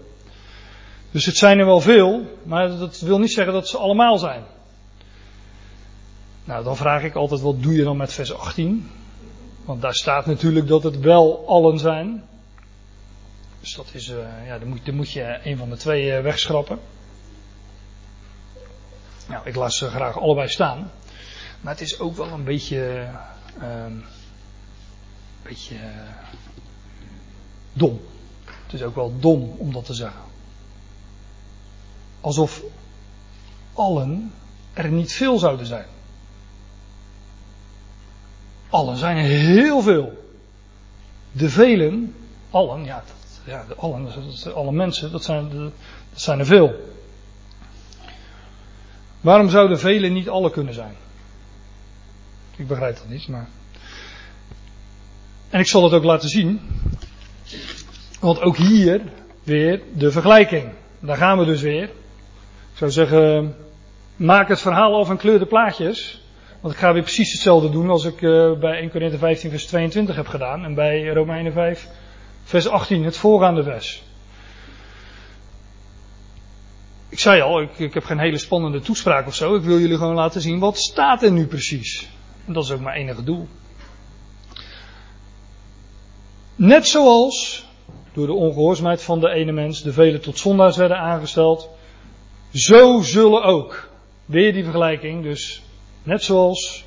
[1.11, 4.43] Dus het zijn er wel veel, maar dat wil niet zeggen dat ze allemaal zijn.
[6.43, 8.89] Nou, dan vraag ik altijd, wat doe je dan met vers 18?
[9.65, 12.23] Want daar staat natuurlijk dat het wel allen zijn.
[13.59, 16.21] Dus dat is, uh, ja, dan moet, dan moet je een van de twee uh,
[16.21, 16.79] wegschrappen.
[19.27, 20.91] Nou, ik las ze graag allebei staan.
[21.61, 23.07] Maar het is ook wel een beetje,
[23.61, 24.03] uh, een
[25.41, 25.75] beetje
[27.73, 28.01] dom.
[28.45, 30.21] Het is ook wel dom om dat te zeggen.
[32.21, 32.61] Alsof
[33.73, 34.33] allen
[34.73, 35.87] er niet veel zouden zijn.
[38.69, 40.23] Allen zijn heel veel.
[41.31, 42.15] De velen,
[42.49, 44.11] allen, ja, dat, ja allen,
[44.53, 45.49] alle mensen, dat zijn,
[46.11, 46.93] dat zijn er veel.
[49.21, 50.95] Waarom zouden velen niet alle kunnen zijn?
[52.55, 53.47] Ik begrijp dat niet, maar.
[55.49, 56.61] En ik zal het ook laten zien.
[58.19, 59.01] Want ook hier
[59.43, 60.69] weer de vergelijking.
[60.99, 61.83] Daar gaan we dus weer.
[61.83, 63.55] Ik zou zeggen,
[64.15, 66.21] maak het verhaal af en kleur de plaatjes.
[66.65, 69.65] Want ik ga weer precies hetzelfde doen als ik uh, bij 1 Corinthië 15 vers
[69.65, 70.63] 22 heb gedaan.
[70.63, 71.87] En bij Romeinen 5
[72.43, 74.03] vers 18, het voorgaande vers.
[77.09, 79.55] Ik zei al, ik, ik heb geen hele spannende toespraak of zo.
[79.55, 82.09] Ik wil jullie gewoon laten zien wat staat er nu precies.
[82.45, 83.47] En dat is ook mijn enige doel.
[86.55, 87.65] Net zoals
[88.13, 91.69] door de ongehoorzaamheid van de ene mens de velen tot zondaars werden aangesteld,
[92.53, 93.89] zo zullen ook,
[94.25, 95.63] weer die vergelijking, dus
[96.05, 96.85] Net zoals,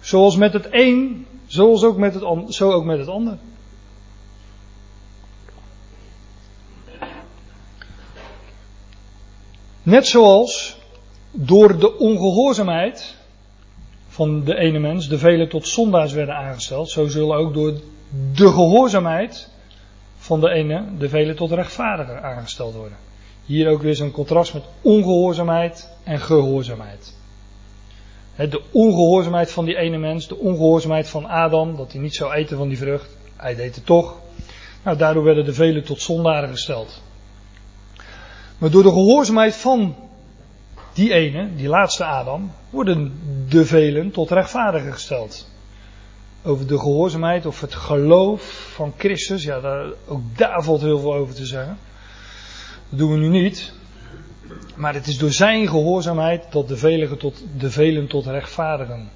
[0.00, 3.38] zoals met het een, zoals ook met het, zo ook met het ander.
[9.82, 10.76] Net zoals
[11.30, 13.14] door de ongehoorzaamheid
[14.08, 17.72] van de ene mens de velen tot zondaars werden aangesteld, zo zullen ook door
[18.34, 19.48] de gehoorzaamheid
[20.16, 22.98] van de ene de velen tot rechtvaardiger aangesteld worden.
[23.44, 27.20] Hier ook weer zo'n contrast met ongehoorzaamheid en gehoorzaamheid.
[28.36, 32.56] De ongehoorzaamheid van die ene mens, de ongehoorzaamheid van Adam, dat hij niet zou eten
[32.56, 33.16] van die vrucht.
[33.36, 34.16] Hij deed het toch.
[34.82, 37.02] Nou, daardoor werden de velen tot zondaren gesteld.
[38.58, 39.96] Maar door de gehoorzaamheid van
[40.92, 45.48] die ene, die laatste Adam, worden de velen tot rechtvaardigen gesteld.
[46.42, 51.14] Over de gehoorzaamheid of het geloof van Christus, ja, daar, ook daar valt heel veel
[51.14, 51.78] over te zeggen.
[52.88, 53.72] Dat doen we nu niet.
[54.74, 59.10] Maar het is door zijn gehoorzaamheid dat de velen tot, de velen tot rechtvaardigen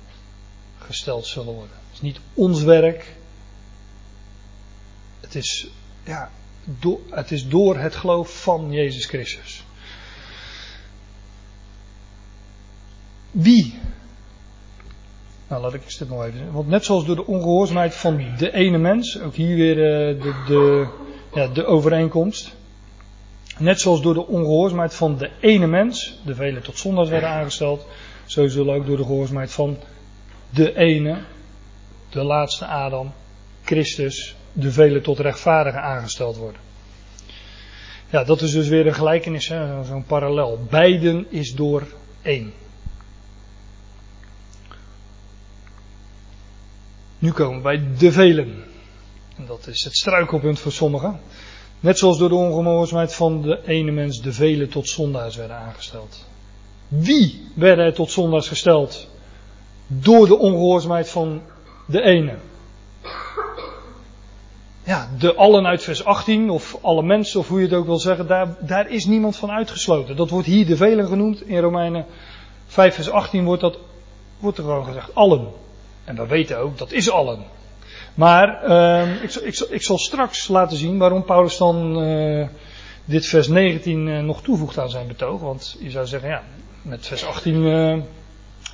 [0.79, 1.77] gesteld zullen worden.
[1.87, 3.15] Het is niet ons werk.
[5.21, 5.69] Het is,
[6.05, 6.31] ja,
[7.11, 9.65] het is door het geloof van Jezus Christus.
[13.31, 13.79] Wie?
[15.49, 16.53] Nou, laat ik dit nog even.
[16.53, 20.43] Want net zoals door de ongehoorzaamheid van de ene mens, ook hier weer uh, de,
[20.47, 20.87] de,
[21.35, 22.56] ja, de overeenkomst.
[23.59, 27.87] Net zoals door de ongehoorzaamheid van de ene mens, de velen tot zondags werden aangesteld,
[28.25, 29.79] zo zullen ook door de gehoorzaamheid van
[30.51, 31.19] de ene,
[32.11, 33.13] de laatste Adam,
[33.65, 36.61] Christus, de velen tot rechtvaardigen aangesteld worden.
[38.11, 39.45] Ja, dat is dus weer een gelijkenis,
[39.85, 40.67] zo'n parallel.
[40.71, 41.87] Beiden is door
[42.23, 42.53] één.
[47.19, 48.65] Nu komen we bij de velen.
[49.37, 51.21] En dat is het struikelpunt voor sommigen.
[51.81, 56.25] Net zoals door de ongehoorzaamheid van de ene mens de velen tot zondaars werden aangesteld.
[56.89, 59.09] Wie werden er tot zondaars gesteld?
[59.87, 61.43] Door de ongehoorzaamheid van
[61.87, 62.35] de ene.
[64.85, 67.99] Ja, de allen uit vers 18, of alle mensen, of hoe je het ook wil
[67.99, 70.17] zeggen, daar, daar is niemand van uitgesloten.
[70.17, 71.49] Dat wordt hier de velen genoemd.
[71.49, 72.07] In Romeinen
[72.67, 73.79] 5 vers 18 wordt dat,
[74.39, 75.49] wordt er gewoon gezegd, allen.
[76.05, 77.45] En we weten ook, dat is allen.
[78.15, 82.47] Maar uh, ik, ik, ik, zal straks laten zien waarom Paulus dan uh,
[83.05, 85.41] dit vers 19 uh, nog toevoegt aan zijn betoog.
[85.41, 86.43] Want je zou zeggen, ja,
[86.83, 87.99] met vers 18 uh,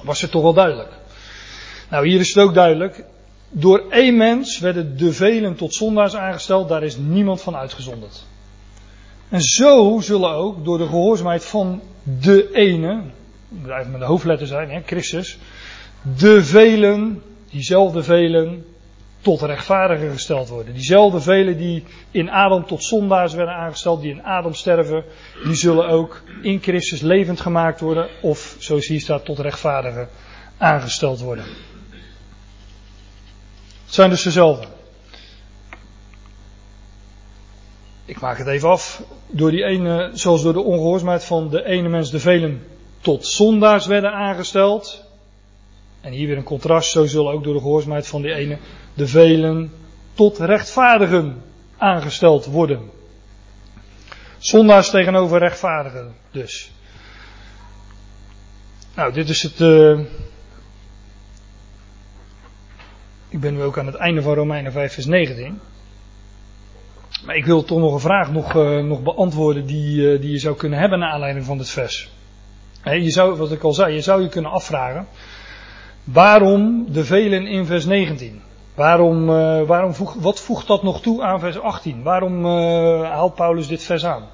[0.03, 0.91] was het toch wel duidelijk.
[1.91, 3.05] Nou, hier is het ook duidelijk.
[3.51, 8.25] Door één mens werden de velen tot zondaars aangesteld, daar is niemand van uitgezonderd.
[9.29, 13.03] En zo zullen ook door de gehoorzaamheid van de ene,
[13.49, 15.39] moet met de hoofdletter zijn, hè, Christus,
[16.17, 18.65] de velen, diezelfde velen,
[19.23, 20.75] tot rechtvaardigen gesteld worden.
[20.75, 25.05] Diezelfde velen die in Adam tot zondaars werden aangesteld, die in Adam sterven,
[25.45, 30.09] die zullen ook in Christus levend gemaakt worden, of zoals hier staat, tot rechtvaardigen
[30.59, 31.45] aangesteld worden.
[33.85, 34.67] Het zijn dus dezelfde.
[38.05, 39.03] Ik maak het even af.
[39.27, 42.67] Door die ene, zoals door de ongehoorzaamheid van de ene mens de velen
[43.01, 45.05] tot zondaars werden aangesteld.
[46.03, 48.59] En hier weer een contrast, zo zullen ook door de gehoorzaamheid van die ene
[48.95, 49.73] de velen
[50.15, 51.43] tot rechtvaardigen
[51.77, 52.91] aangesteld worden.
[54.39, 56.71] Zondaars tegenover rechtvaardigen dus.
[58.95, 59.61] Nou, dit is het.
[59.61, 59.99] Uh,
[63.29, 65.61] ik ben nu ook aan het einde van Romeinen 5, vers 19.
[67.25, 70.39] Maar ik wil toch nog een vraag nog, uh, nog beantwoorden die, uh, die je
[70.39, 72.11] zou kunnen hebben naar aanleiding van dit vers.
[72.85, 75.07] je zou, wat ik al zei, je zou je kunnen afvragen.
[76.05, 78.43] Waarom de velen in vers 19?
[78.75, 82.03] Waarom, uh, waarom voeg, wat voegt dat nog toe aan vers 18?
[82.03, 82.51] Waarom uh,
[83.11, 84.29] haalt Paulus dit vers aan?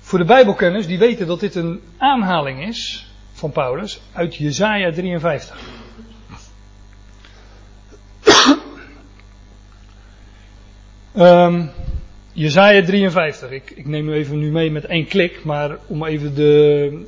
[0.00, 5.58] Voor de Bijbelkenners die weten dat dit een aanhaling is van Paulus uit Jesaja 53.
[11.16, 11.70] um,
[12.32, 13.50] Jesaja 53.
[13.50, 17.04] Ik, ik neem u even nu mee met één klik, maar om even de,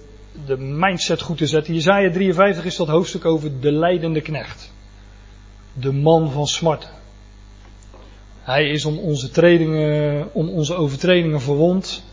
[0.46, 1.74] de mindset goed te zetten.
[1.74, 4.72] Jezaja 53 is dat hoofdstuk over de leidende knecht.
[5.72, 6.88] De man van smart.
[8.42, 12.04] Hij is om onze, tredingen, om onze overtredingen verwond.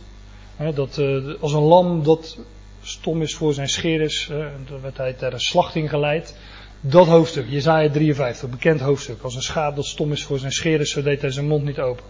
[0.74, 2.38] dat, uh, als een lam dat
[2.82, 6.36] stom is voor zijn scheerders, uh, dan werd hij ter slachting geleid.
[6.80, 9.22] Dat hoofdstuk, Jezaja 53, bekend hoofdstuk.
[9.22, 11.78] Als een schaap dat stom is voor zijn scheerders, zo deed hij zijn mond niet
[11.78, 12.04] open.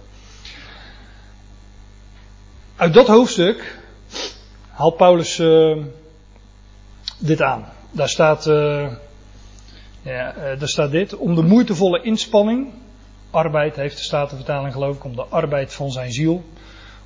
[2.77, 3.79] Uit dat hoofdstuk
[4.77, 5.77] haalt Paulus uh,
[7.19, 7.65] dit aan.
[7.91, 8.93] Daar staat, uh,
[10.03, 11.17] ja, uh, daar staat dit.
[11.17, 12.73] Om de moeitevolle inspanning,
[13.31, 16.45] arbeid heeft de Statenvertaling geloof ik, om de arbeid van zijn ziel.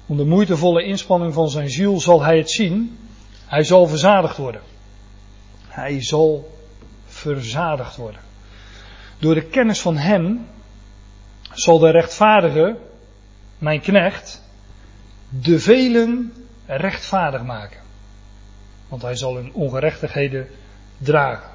[0.07, 2.99] Om de moeitevolle inspanning van zijn ziel zal hij het zien.
[3.47, 4.61] Hij zal verzadigd worden.
[5.69, 6.59] Hij zal
[7.07, 8.21] verzadigd worden.
[9.19, 10.47] Door de kennis van hem
[11.53, 12.77] zal de rechtvaardige,
[13.59, 14.43] mijn knecht,
[15.29, 16.33] de velen
[16.77, 17.81] rechtvaardig maken
[18.91, 20.49] want hij zal hun ongerechtigheden
[20.99, 21.51] dragen.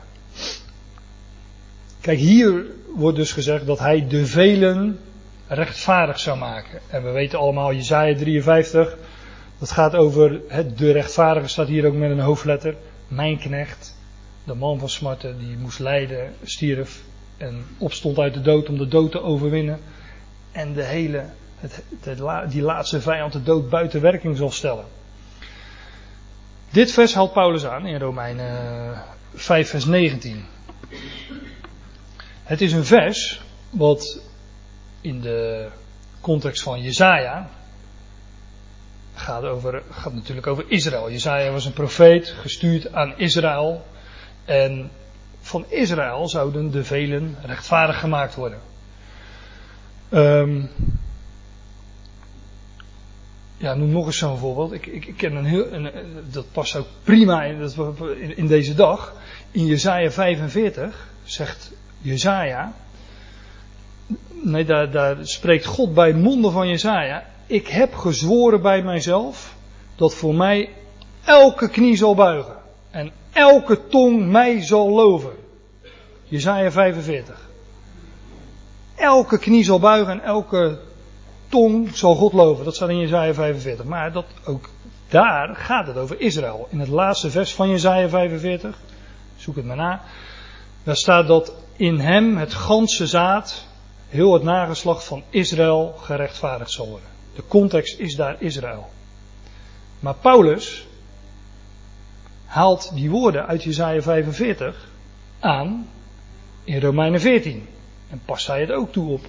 [2.01, 4.99] Kijk, hier wordt dus gezegd dat hij de velen
[5.47, 6.79] rechtvaardig zou maken.
[6.89, 8.97] En we weten allemaal, Jezaja 53,
[9.59, 12.75] dat gaat over het, de rechtvaardige, staat hier ook met een hoofdletter.
[13.07, 13.97] Mijn knecht,
[14.43, 17.01] de man van smarten, die moest lijden, stierf
[17.37, 19.79] en opstond uit de dood om de dood te overwinnen.
[20.51, 21.23] En de hele
[21.55, 21.83] het,
[22.49, 24.85] die laatste vijand de dood buiten werking zal stellen.
[26.75, 29.03] Dit vers haalt Paulus aan in Romeinen
[29.33, 30.45] 5 vers 19.
[32.43, 34.19] Het is een vers wat
[35.01, 35.67] in de
[36.21, 37.49] context van Jezaja
[39.13, 41.11] gaat, over, gaat natuurlijk over Israël.
[41.11, 43.85] Jezaja was een profeet gestuurd aan Israël
[44.45, 44.91] en
[45.41, 48.59] van Israël zouden de velen rechtvaardig gemaakt worden.
[50.09, 50.69] Um,
[53.57, 54.73] ja, noem nog eens zo'n voorbeeld.
[54.73, 55.91] Ik, ik, ik, ken een heel, een,
[56.31, 57.71] dat past ook prima in,
[58.19, 59.13] in, in deze dag.
[59.51, 62.73] In Jezaja 45 zegt Jezaja,
[64.29, 67.23] nee, daar, daar spreekt God bij monden van Jezaja.
[67.47, 69.55] Ik heb gezworen bij mijzelf
[69.95, 70.69] dat voor mij
[71.23, 72.55] elke knie zal buigen
[72.91, 75.31] en elke tong mij zal loven.
[76.23, 77.49] Jezaja 45.
[78.95, 80.79] Elke knie zal buigen en elke
[81.49, 82.65] tong zal God loven.
[82.65, 83.85] Dat staat in Jezaja 45.
[83.85, 84.69] Maar dat, ook
[85.07, 86.67] daar gaat het over Israël.
[86.69, 88.79] In het laatste vers van Jezaja 45,
[89.37, 90.01] zoek het maar na.
[90.83, 93.65] Daar staat dat in hem het ganse zaad,
[94.09, 97.09] heel het nageslacht van Israël gerechtvaardigd zal worden.
[97.35, 98.89] De context is daar Israël.
[99.99, 100.87] Maar Paulus
[102.45, 104.87] haalt die woorden uit Jezaja 45
[105.39, 105.89] aan
[106.63, 107.67] in Romeinen 14.
[108.09, 109.25] En past hij het ook toe op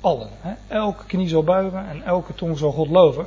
[0.00, 0.28] allen.
[0.40, 0.52] Hè?
[0.68, 3.26] Elke knie zal buigen en elke tong zal God loven.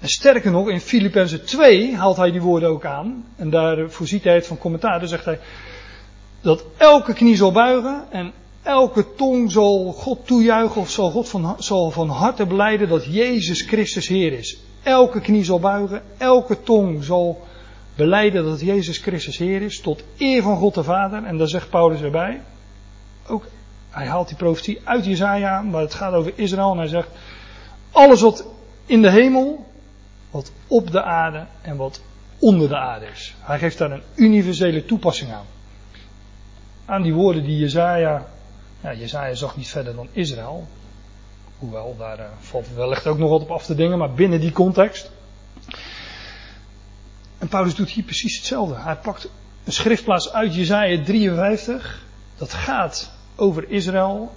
[0.00, 3.24] En sterker nog, in Filippenzen 2 haalt hij die woorden ook aan.
[3.36, 4.98] En daar voorziet hij het van commentaar.
[4.98, 5.38] Dan zegt hij
[6.40, 8.32] dat elke knie zal buigen en
[8.62, 13.62] elke tong zal God toejuichen of zal God van, zal van harte beleiden dat Jezus
[13.62, 14.58] Christus Heer is.
[14.82, 17.46] Elke knie zal buigen, elke tong zal
[17.94, 21.24] beleiden dat Jezus Christus Heer is, tot eer van God de Vader.
[21.24, 22.40] En daar zegt Paulus erbij,
[23.26, 23.44] ook
[23.98, 27.08] hij haalt die profetie uit Jezaja, maar het gaat over Israël en hij zegt,
[27.90, 28.44] alles wat
[28.86, 29.66] in de hemel,
[30.30, 32.00] wat op de aarde en wat
[32.38, 33.34] onder de aarde is.
[33.40, 35.46] Hij geeft daar een universele toepassing aan.
[36.84, 38.26] Aan die woorden die Jezaja,
[38.80, 40.66] ja, Jezaja zag niet verder dan Israël.
[41.58, 44.52] Hoewel, daar uh, valt wellicht ook nog wat op af te dingen, maar binnen die
[44.52, 45.10] context.
[47.38, 48.74] En Paulus doet hier precies hetzelfde.
[48.74, 49.30] Hij pakt
[49.64, 52.04] een schriftplaats uit Jezaja 53.
[52.36, 54.32] Dat gaat over Israël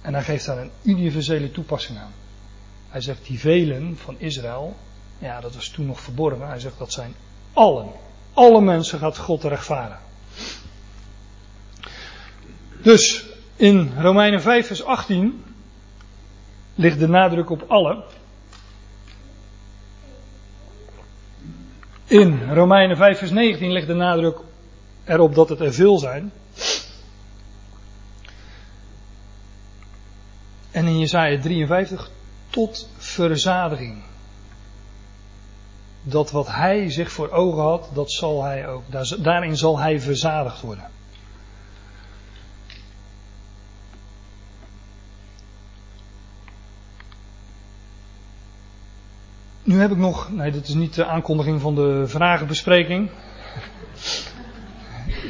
[0.00, 2.12] en hij geeft daar een universele toepassing aan.
[2.88, 4.76] Hij zegt die velen van Israël,
[5.18, 7.14] ja dat was toen nog verborgen, hij zegt dat zijn
[7.52, 7.88] allen.
[8.32, 10.02] Alle mensen gaat God rechtvaardigen.
[12.82, 13.26] Dus
[13.56, 15.44] in Romeinen 5 vers 18
[16.74, 18.04] ligt de nadruk op alle.
[22.06, 24.38] In Romeinen 5 vers 19 ligt de nadruk
[25.04, 26.32] erop dat het er veel zijn.
[30.74, 32.10] En in Jesaja 53
[32.50, 34.02] tot verzadiging.
[36.02, 38.82] Dat wat hij zich voor ogen had, dat zal hij ook,
[39.18, 40.90] daarin zal hij verzadigd worden.
[49.62, 53.10] Nu heb ik nog, nee, dit is niet de aankondiging van de vragenbespreking.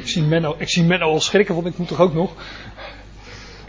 [0.01, 2.33] Ik zie Menno, ik zie Menno al schrikken, want ik moet toch ook nog.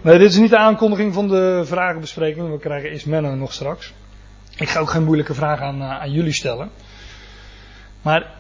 [0.07, 2.51] Nee, dit is niet de aankondiging van de vragenbespreking.
[2.51, 3.93] We krijgen Menno nog straks.
[4.57, 6.71] Ik ga ook geen moeilijke vraag aan, eh, aan jullie stellen.
[8.03, 8.33] Maar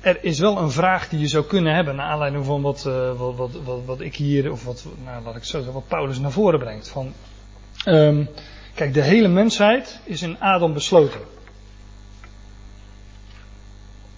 [0.00, 3.12] er is wel een vraag die je zou kunnen hebben naar aanleiding van wat, uh,
[3.18, 6.18] wat, wat, wat, wat, ik hier, of wat, nou, laat ik zo zeggen, wat Paulus
[6.18, 6.88] naar voren brengt.
[6.88, 7.12] Van,
[7.86, 8.28] um,
[8.74, 11.20] kijk, de hele mensheid is in Adam besloten.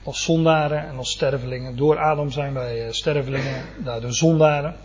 [0.02, 1.76] Als zondaren en als stervelingen.
[1.76, 4.76] Door Adam zijn wij uh, stervelingen, daardoor zondaren.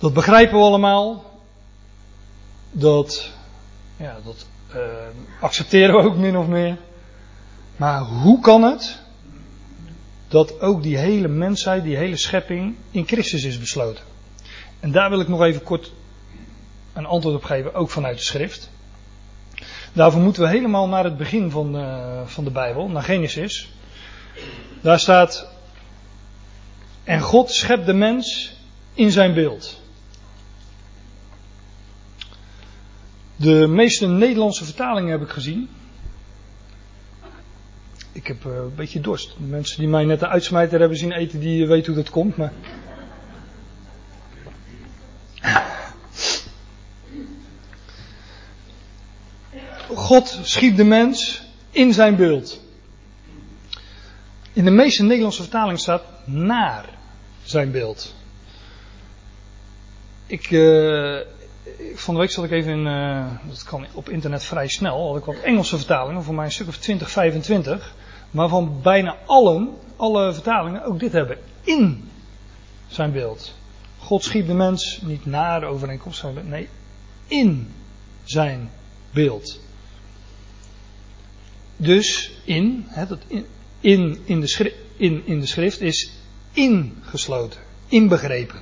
[0.00, 1.24] Dat begrijpen we allemaal.
[2.70, 3.30] Dat,
[3.96, 4.82] ja, dat uh,
[5.40, 6.76] accepteren we ook min of meer.
[7.76, 8.98] Maar hoe kan het
[10.28, 14.04] dat ook die hele mensheid, die hele schepping in Christus is besloten?
[14.80, 15.92] En daar wil ik nog even kort
[16.92, 18.70] een antwoord op geven, ook vanuit de schrift.
[19.92, 23.72] Daarvoor moeten we helemaal naar het begin van, uh, van de Bijbel, naar Genesis.
[24.80, 25.50] Daar staat,
[27.04, 28.52] en God schept de mens
[28.94, 29.79] in zijn beeld.
[33.40, 35.68] De meeste Nederlandse vertalingen heb ik gezien.
[38.12, 39.34] Ik heb uh, een beetje dorst.
[39.38, 42.36] De mensen die mij net de uitsmijter hebben zien eten, die weten hoe dat komt.
[42.36, 42.52] Maar...
[49.94, 52.60] God schiep de mens in zijn beeld.
[54.52, 56.88] In de meeste Nederlandse vertalingen staat naar
[57.42, 58.14] zijn beeld.
[60.26, 61.18] Ik, uh,
[61.94, 65.16] van de week zat ik even in, uh, dat kan op internet vrij snel, had
[65.16, 67.94] ik wat Engelse vertalingen, voor mij een stuk of 20, 25,
[68.30, 71.38] waarvan bijna allen, alle vertalingen ook dit hebben.
[71.62, 72.10] In
[72.88, 73.54] zijn beeld.
[73.98, 76.68] God schiep de mens niet naar de overeenkomst, nee,
[77.26, 77.72] in
[78.24, 78.70] zijn
[79.10, 79.60] beeld.
[81.76, 83.46] Dus in, hè, dat in,
[83.80, 86.10] in, in, de in, in de schrift is
[86.52, 88.60] ingesloten, inbegrepen.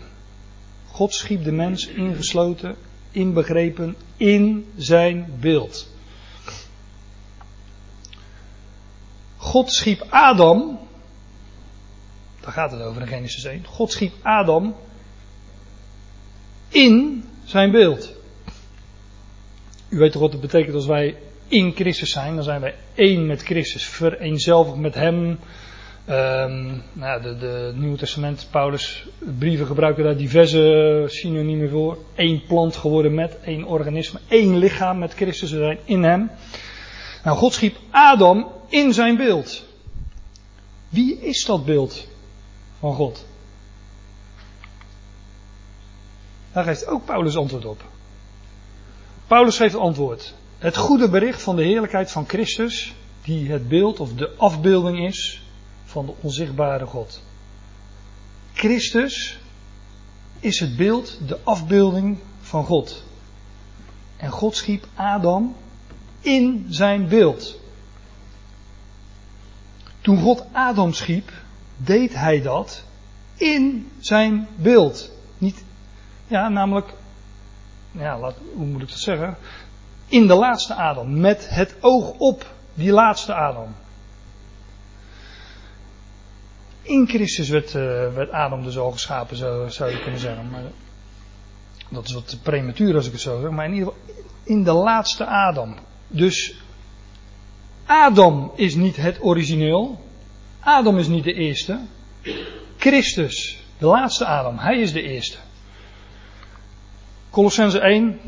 [0.87, 2.77] God schiep de mens ingesloten,
[3.11, 5.89] inbegrepen in zijn beeld.
[9.37, 10.79] God schiep Adam,
[12.41, 13.65] daar gaat het over in Genesis 1.
[13.67, 14.77] God schiep Adam
[16.69, 18.13] in zijn beeld.
[19.89, 21.17] U weet toch wat het betekent als wij
[21.49, 22.35] in Christus zijn?
[22.35, 25.39] Dan zijn wij één met Christus, vereenzelvigd met Hem.
[26.11, 29.07] Um, nou, de, de Nieuwe Testament, Paulus,
[29.39, 31.99] brieven gebruiken daar diverse synoniemen voor.
[32.15, 36.31] Eén plant geworden met, één organisme, één lichaam met Christus, zijn in Hem.
[37.25, 39.65] Nou, God schiep Adam in zijn beeld.
[40.89, 42.07] Wie is dat beeld
[42.79, 43.27] van God?
[46.53, 47.83] Daar geeft ook Paulus antwoord op.
[49.27, 50.35] Paulus geeft antwoord.
[50.59, 52.95] Het goede bericht van de heerlijkheid van Christus,
[53.25, 55.47] die het beeld of de afbeelding is
[55.89, 57.23] van de onzichtbare God.
[58.53, 59.39] Christus
[60.41, 63.05] is het beeld, de afbeelding van God.
[64.17, 65.57] En God schiep Adam
[66.21, 67.59] in zijn beeld.
[70.01, 71.33] Toen God Adam schiep,
[71.77, 72.85] deed hij dat
[73.35, 75.11] in zijn beeld.
[75.39, 75.65] Niet,
[76.27, 76.93] ja, namelijk,
[77.91, 79.37] ja, laat, hoe moet ik dat zeggen?
[80.07, 83.75] In de laatste Adam, met het oog op die laatste Adam.
[86.89, 90.51] In Christus werd, uh, werd Adam dus al geschapen, zou, zou je kunnen zeggen.
[90.51, 90.63] Maar
[91.89, 93.51] dat is wat prematuur als ik het zo zeg.
[93.51, 94.15] Maar in ieder geval,
[94.45, 95.77] in de laatste Adam.
[96.07, 96.55] Dus
[97.87, 100.05] Adam is niet het origineel.
[100.61, 101.81] Adam is niet de eerste.
[102.77, 105.37] Christus, de laatste Adam, hij is de eerste.
[107.31, 108.21] Colossense 1,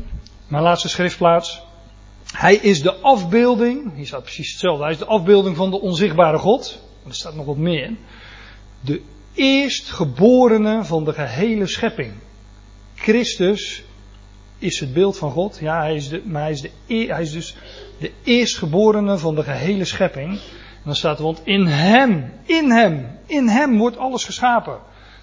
[0.47, 1.61] mijn laatste schriftplaats.
[2.31, 6.37] Hij is de afbeelding, hier staat precies hetzelfde, hij is de afbeelding van de onzichtbare
[6.37, 6.79] God.
[7.07, 7.97] Er staat nog wat meer in.
[8.81, 9.01] De
[9.33, 12.13] eerstgeborene van de gehele schepping.
[12.95, 13.83] Christus
[14.57, 15.57] is het beeld van God.
[15.61, 17.55] Ja, hij is, de, maar hij is, de, hij is dus
[17.99, 20.31] de eerstgeborene van de gehele schepping.
[20.31, 24.79] En dan staat er, want in hem, in hem, in hem wordt alles geschapen.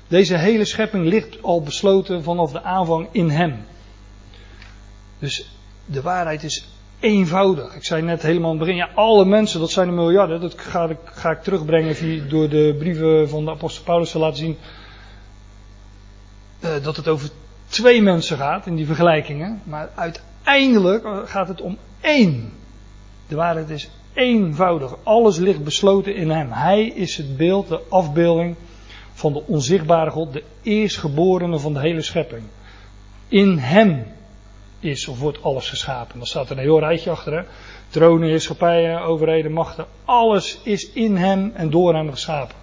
[0.09, 3.65] Deze hele schepping ligt al besloten vanaf de aanvang in hem.
[5.19, 5.51] Dus
[5.85, 6.69] de waarheid is
[7.01, 7.75] eenvoudig.
[7.75, 10.41] Ik zei net helemaal in het begin, ja, alle mensen, dat zijn de miljarden.
[10.41, 14.37] Dat ga ik, ga ik terugbrengen door de brieven van de apostel Paulus te laten
[14.37, 14.57] zien.
[16.61, 17.31] Uh, dat het over
[17.67, 19.61] twee mensen gaat in die vergelijkingen.
[19.65, 22.53] Maar uiteindelijk gaat het om één.
[23.29, 24.97] De waarheid is eenvoudig.
[25.03, 26.49] Alles ligt besloten in hem.
[26.51, 28.57] Hij is het beeld, de afbeelding
[29.13, 32.43] van de onzichtbare God, de eerstgeborene van de hele schepping.
[33.29, 34.05] In hem
[34.81, 36.19] is of wordt alles geschapen.
[36.19, 37.33] Dan staat er een heel rijtje achter.
[37.33, 37.45] Hè?
[37.89, 39.87] Tronen, heerschappijen, overheden, machten.
[40.05, 42.57] Alles is in hem en door hem geschapen.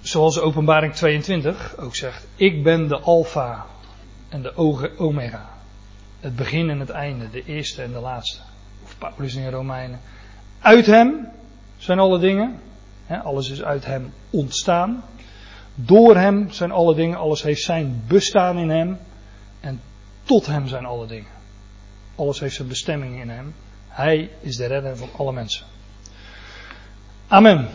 [0.00, 2.26] Zoals openbaring 22 ook zegt.
[2.36, 3.66] Ik ben de alfa
[4.28, 4.56] en de
[4.98, 5.50] omega.
[6.20, 7.30] Het begin en het einde.
[7.30, 8.38] De eerste en de laatste.
[8.84, 10.00] Of Paulus in Romeinen.
[10.60, 11.28] Uit hem
[11.78, 12.60] zijn alle dingen.
[13.24, 15.04] alles is uit hem ontstaan.
[15.74, 18.98] Door hem zijn alle dingen, alles heeft zijn bestaan in hem.
[19.60, 19.80] En
[20.22, 21.30] tot hem zijn alle dingen.
[22.14, 23.54] Alles heeft zijn bestemming in hem.
[23.88, 25.66] Hij is de redder van alle mensen.
[27.28, 27.68] Amen.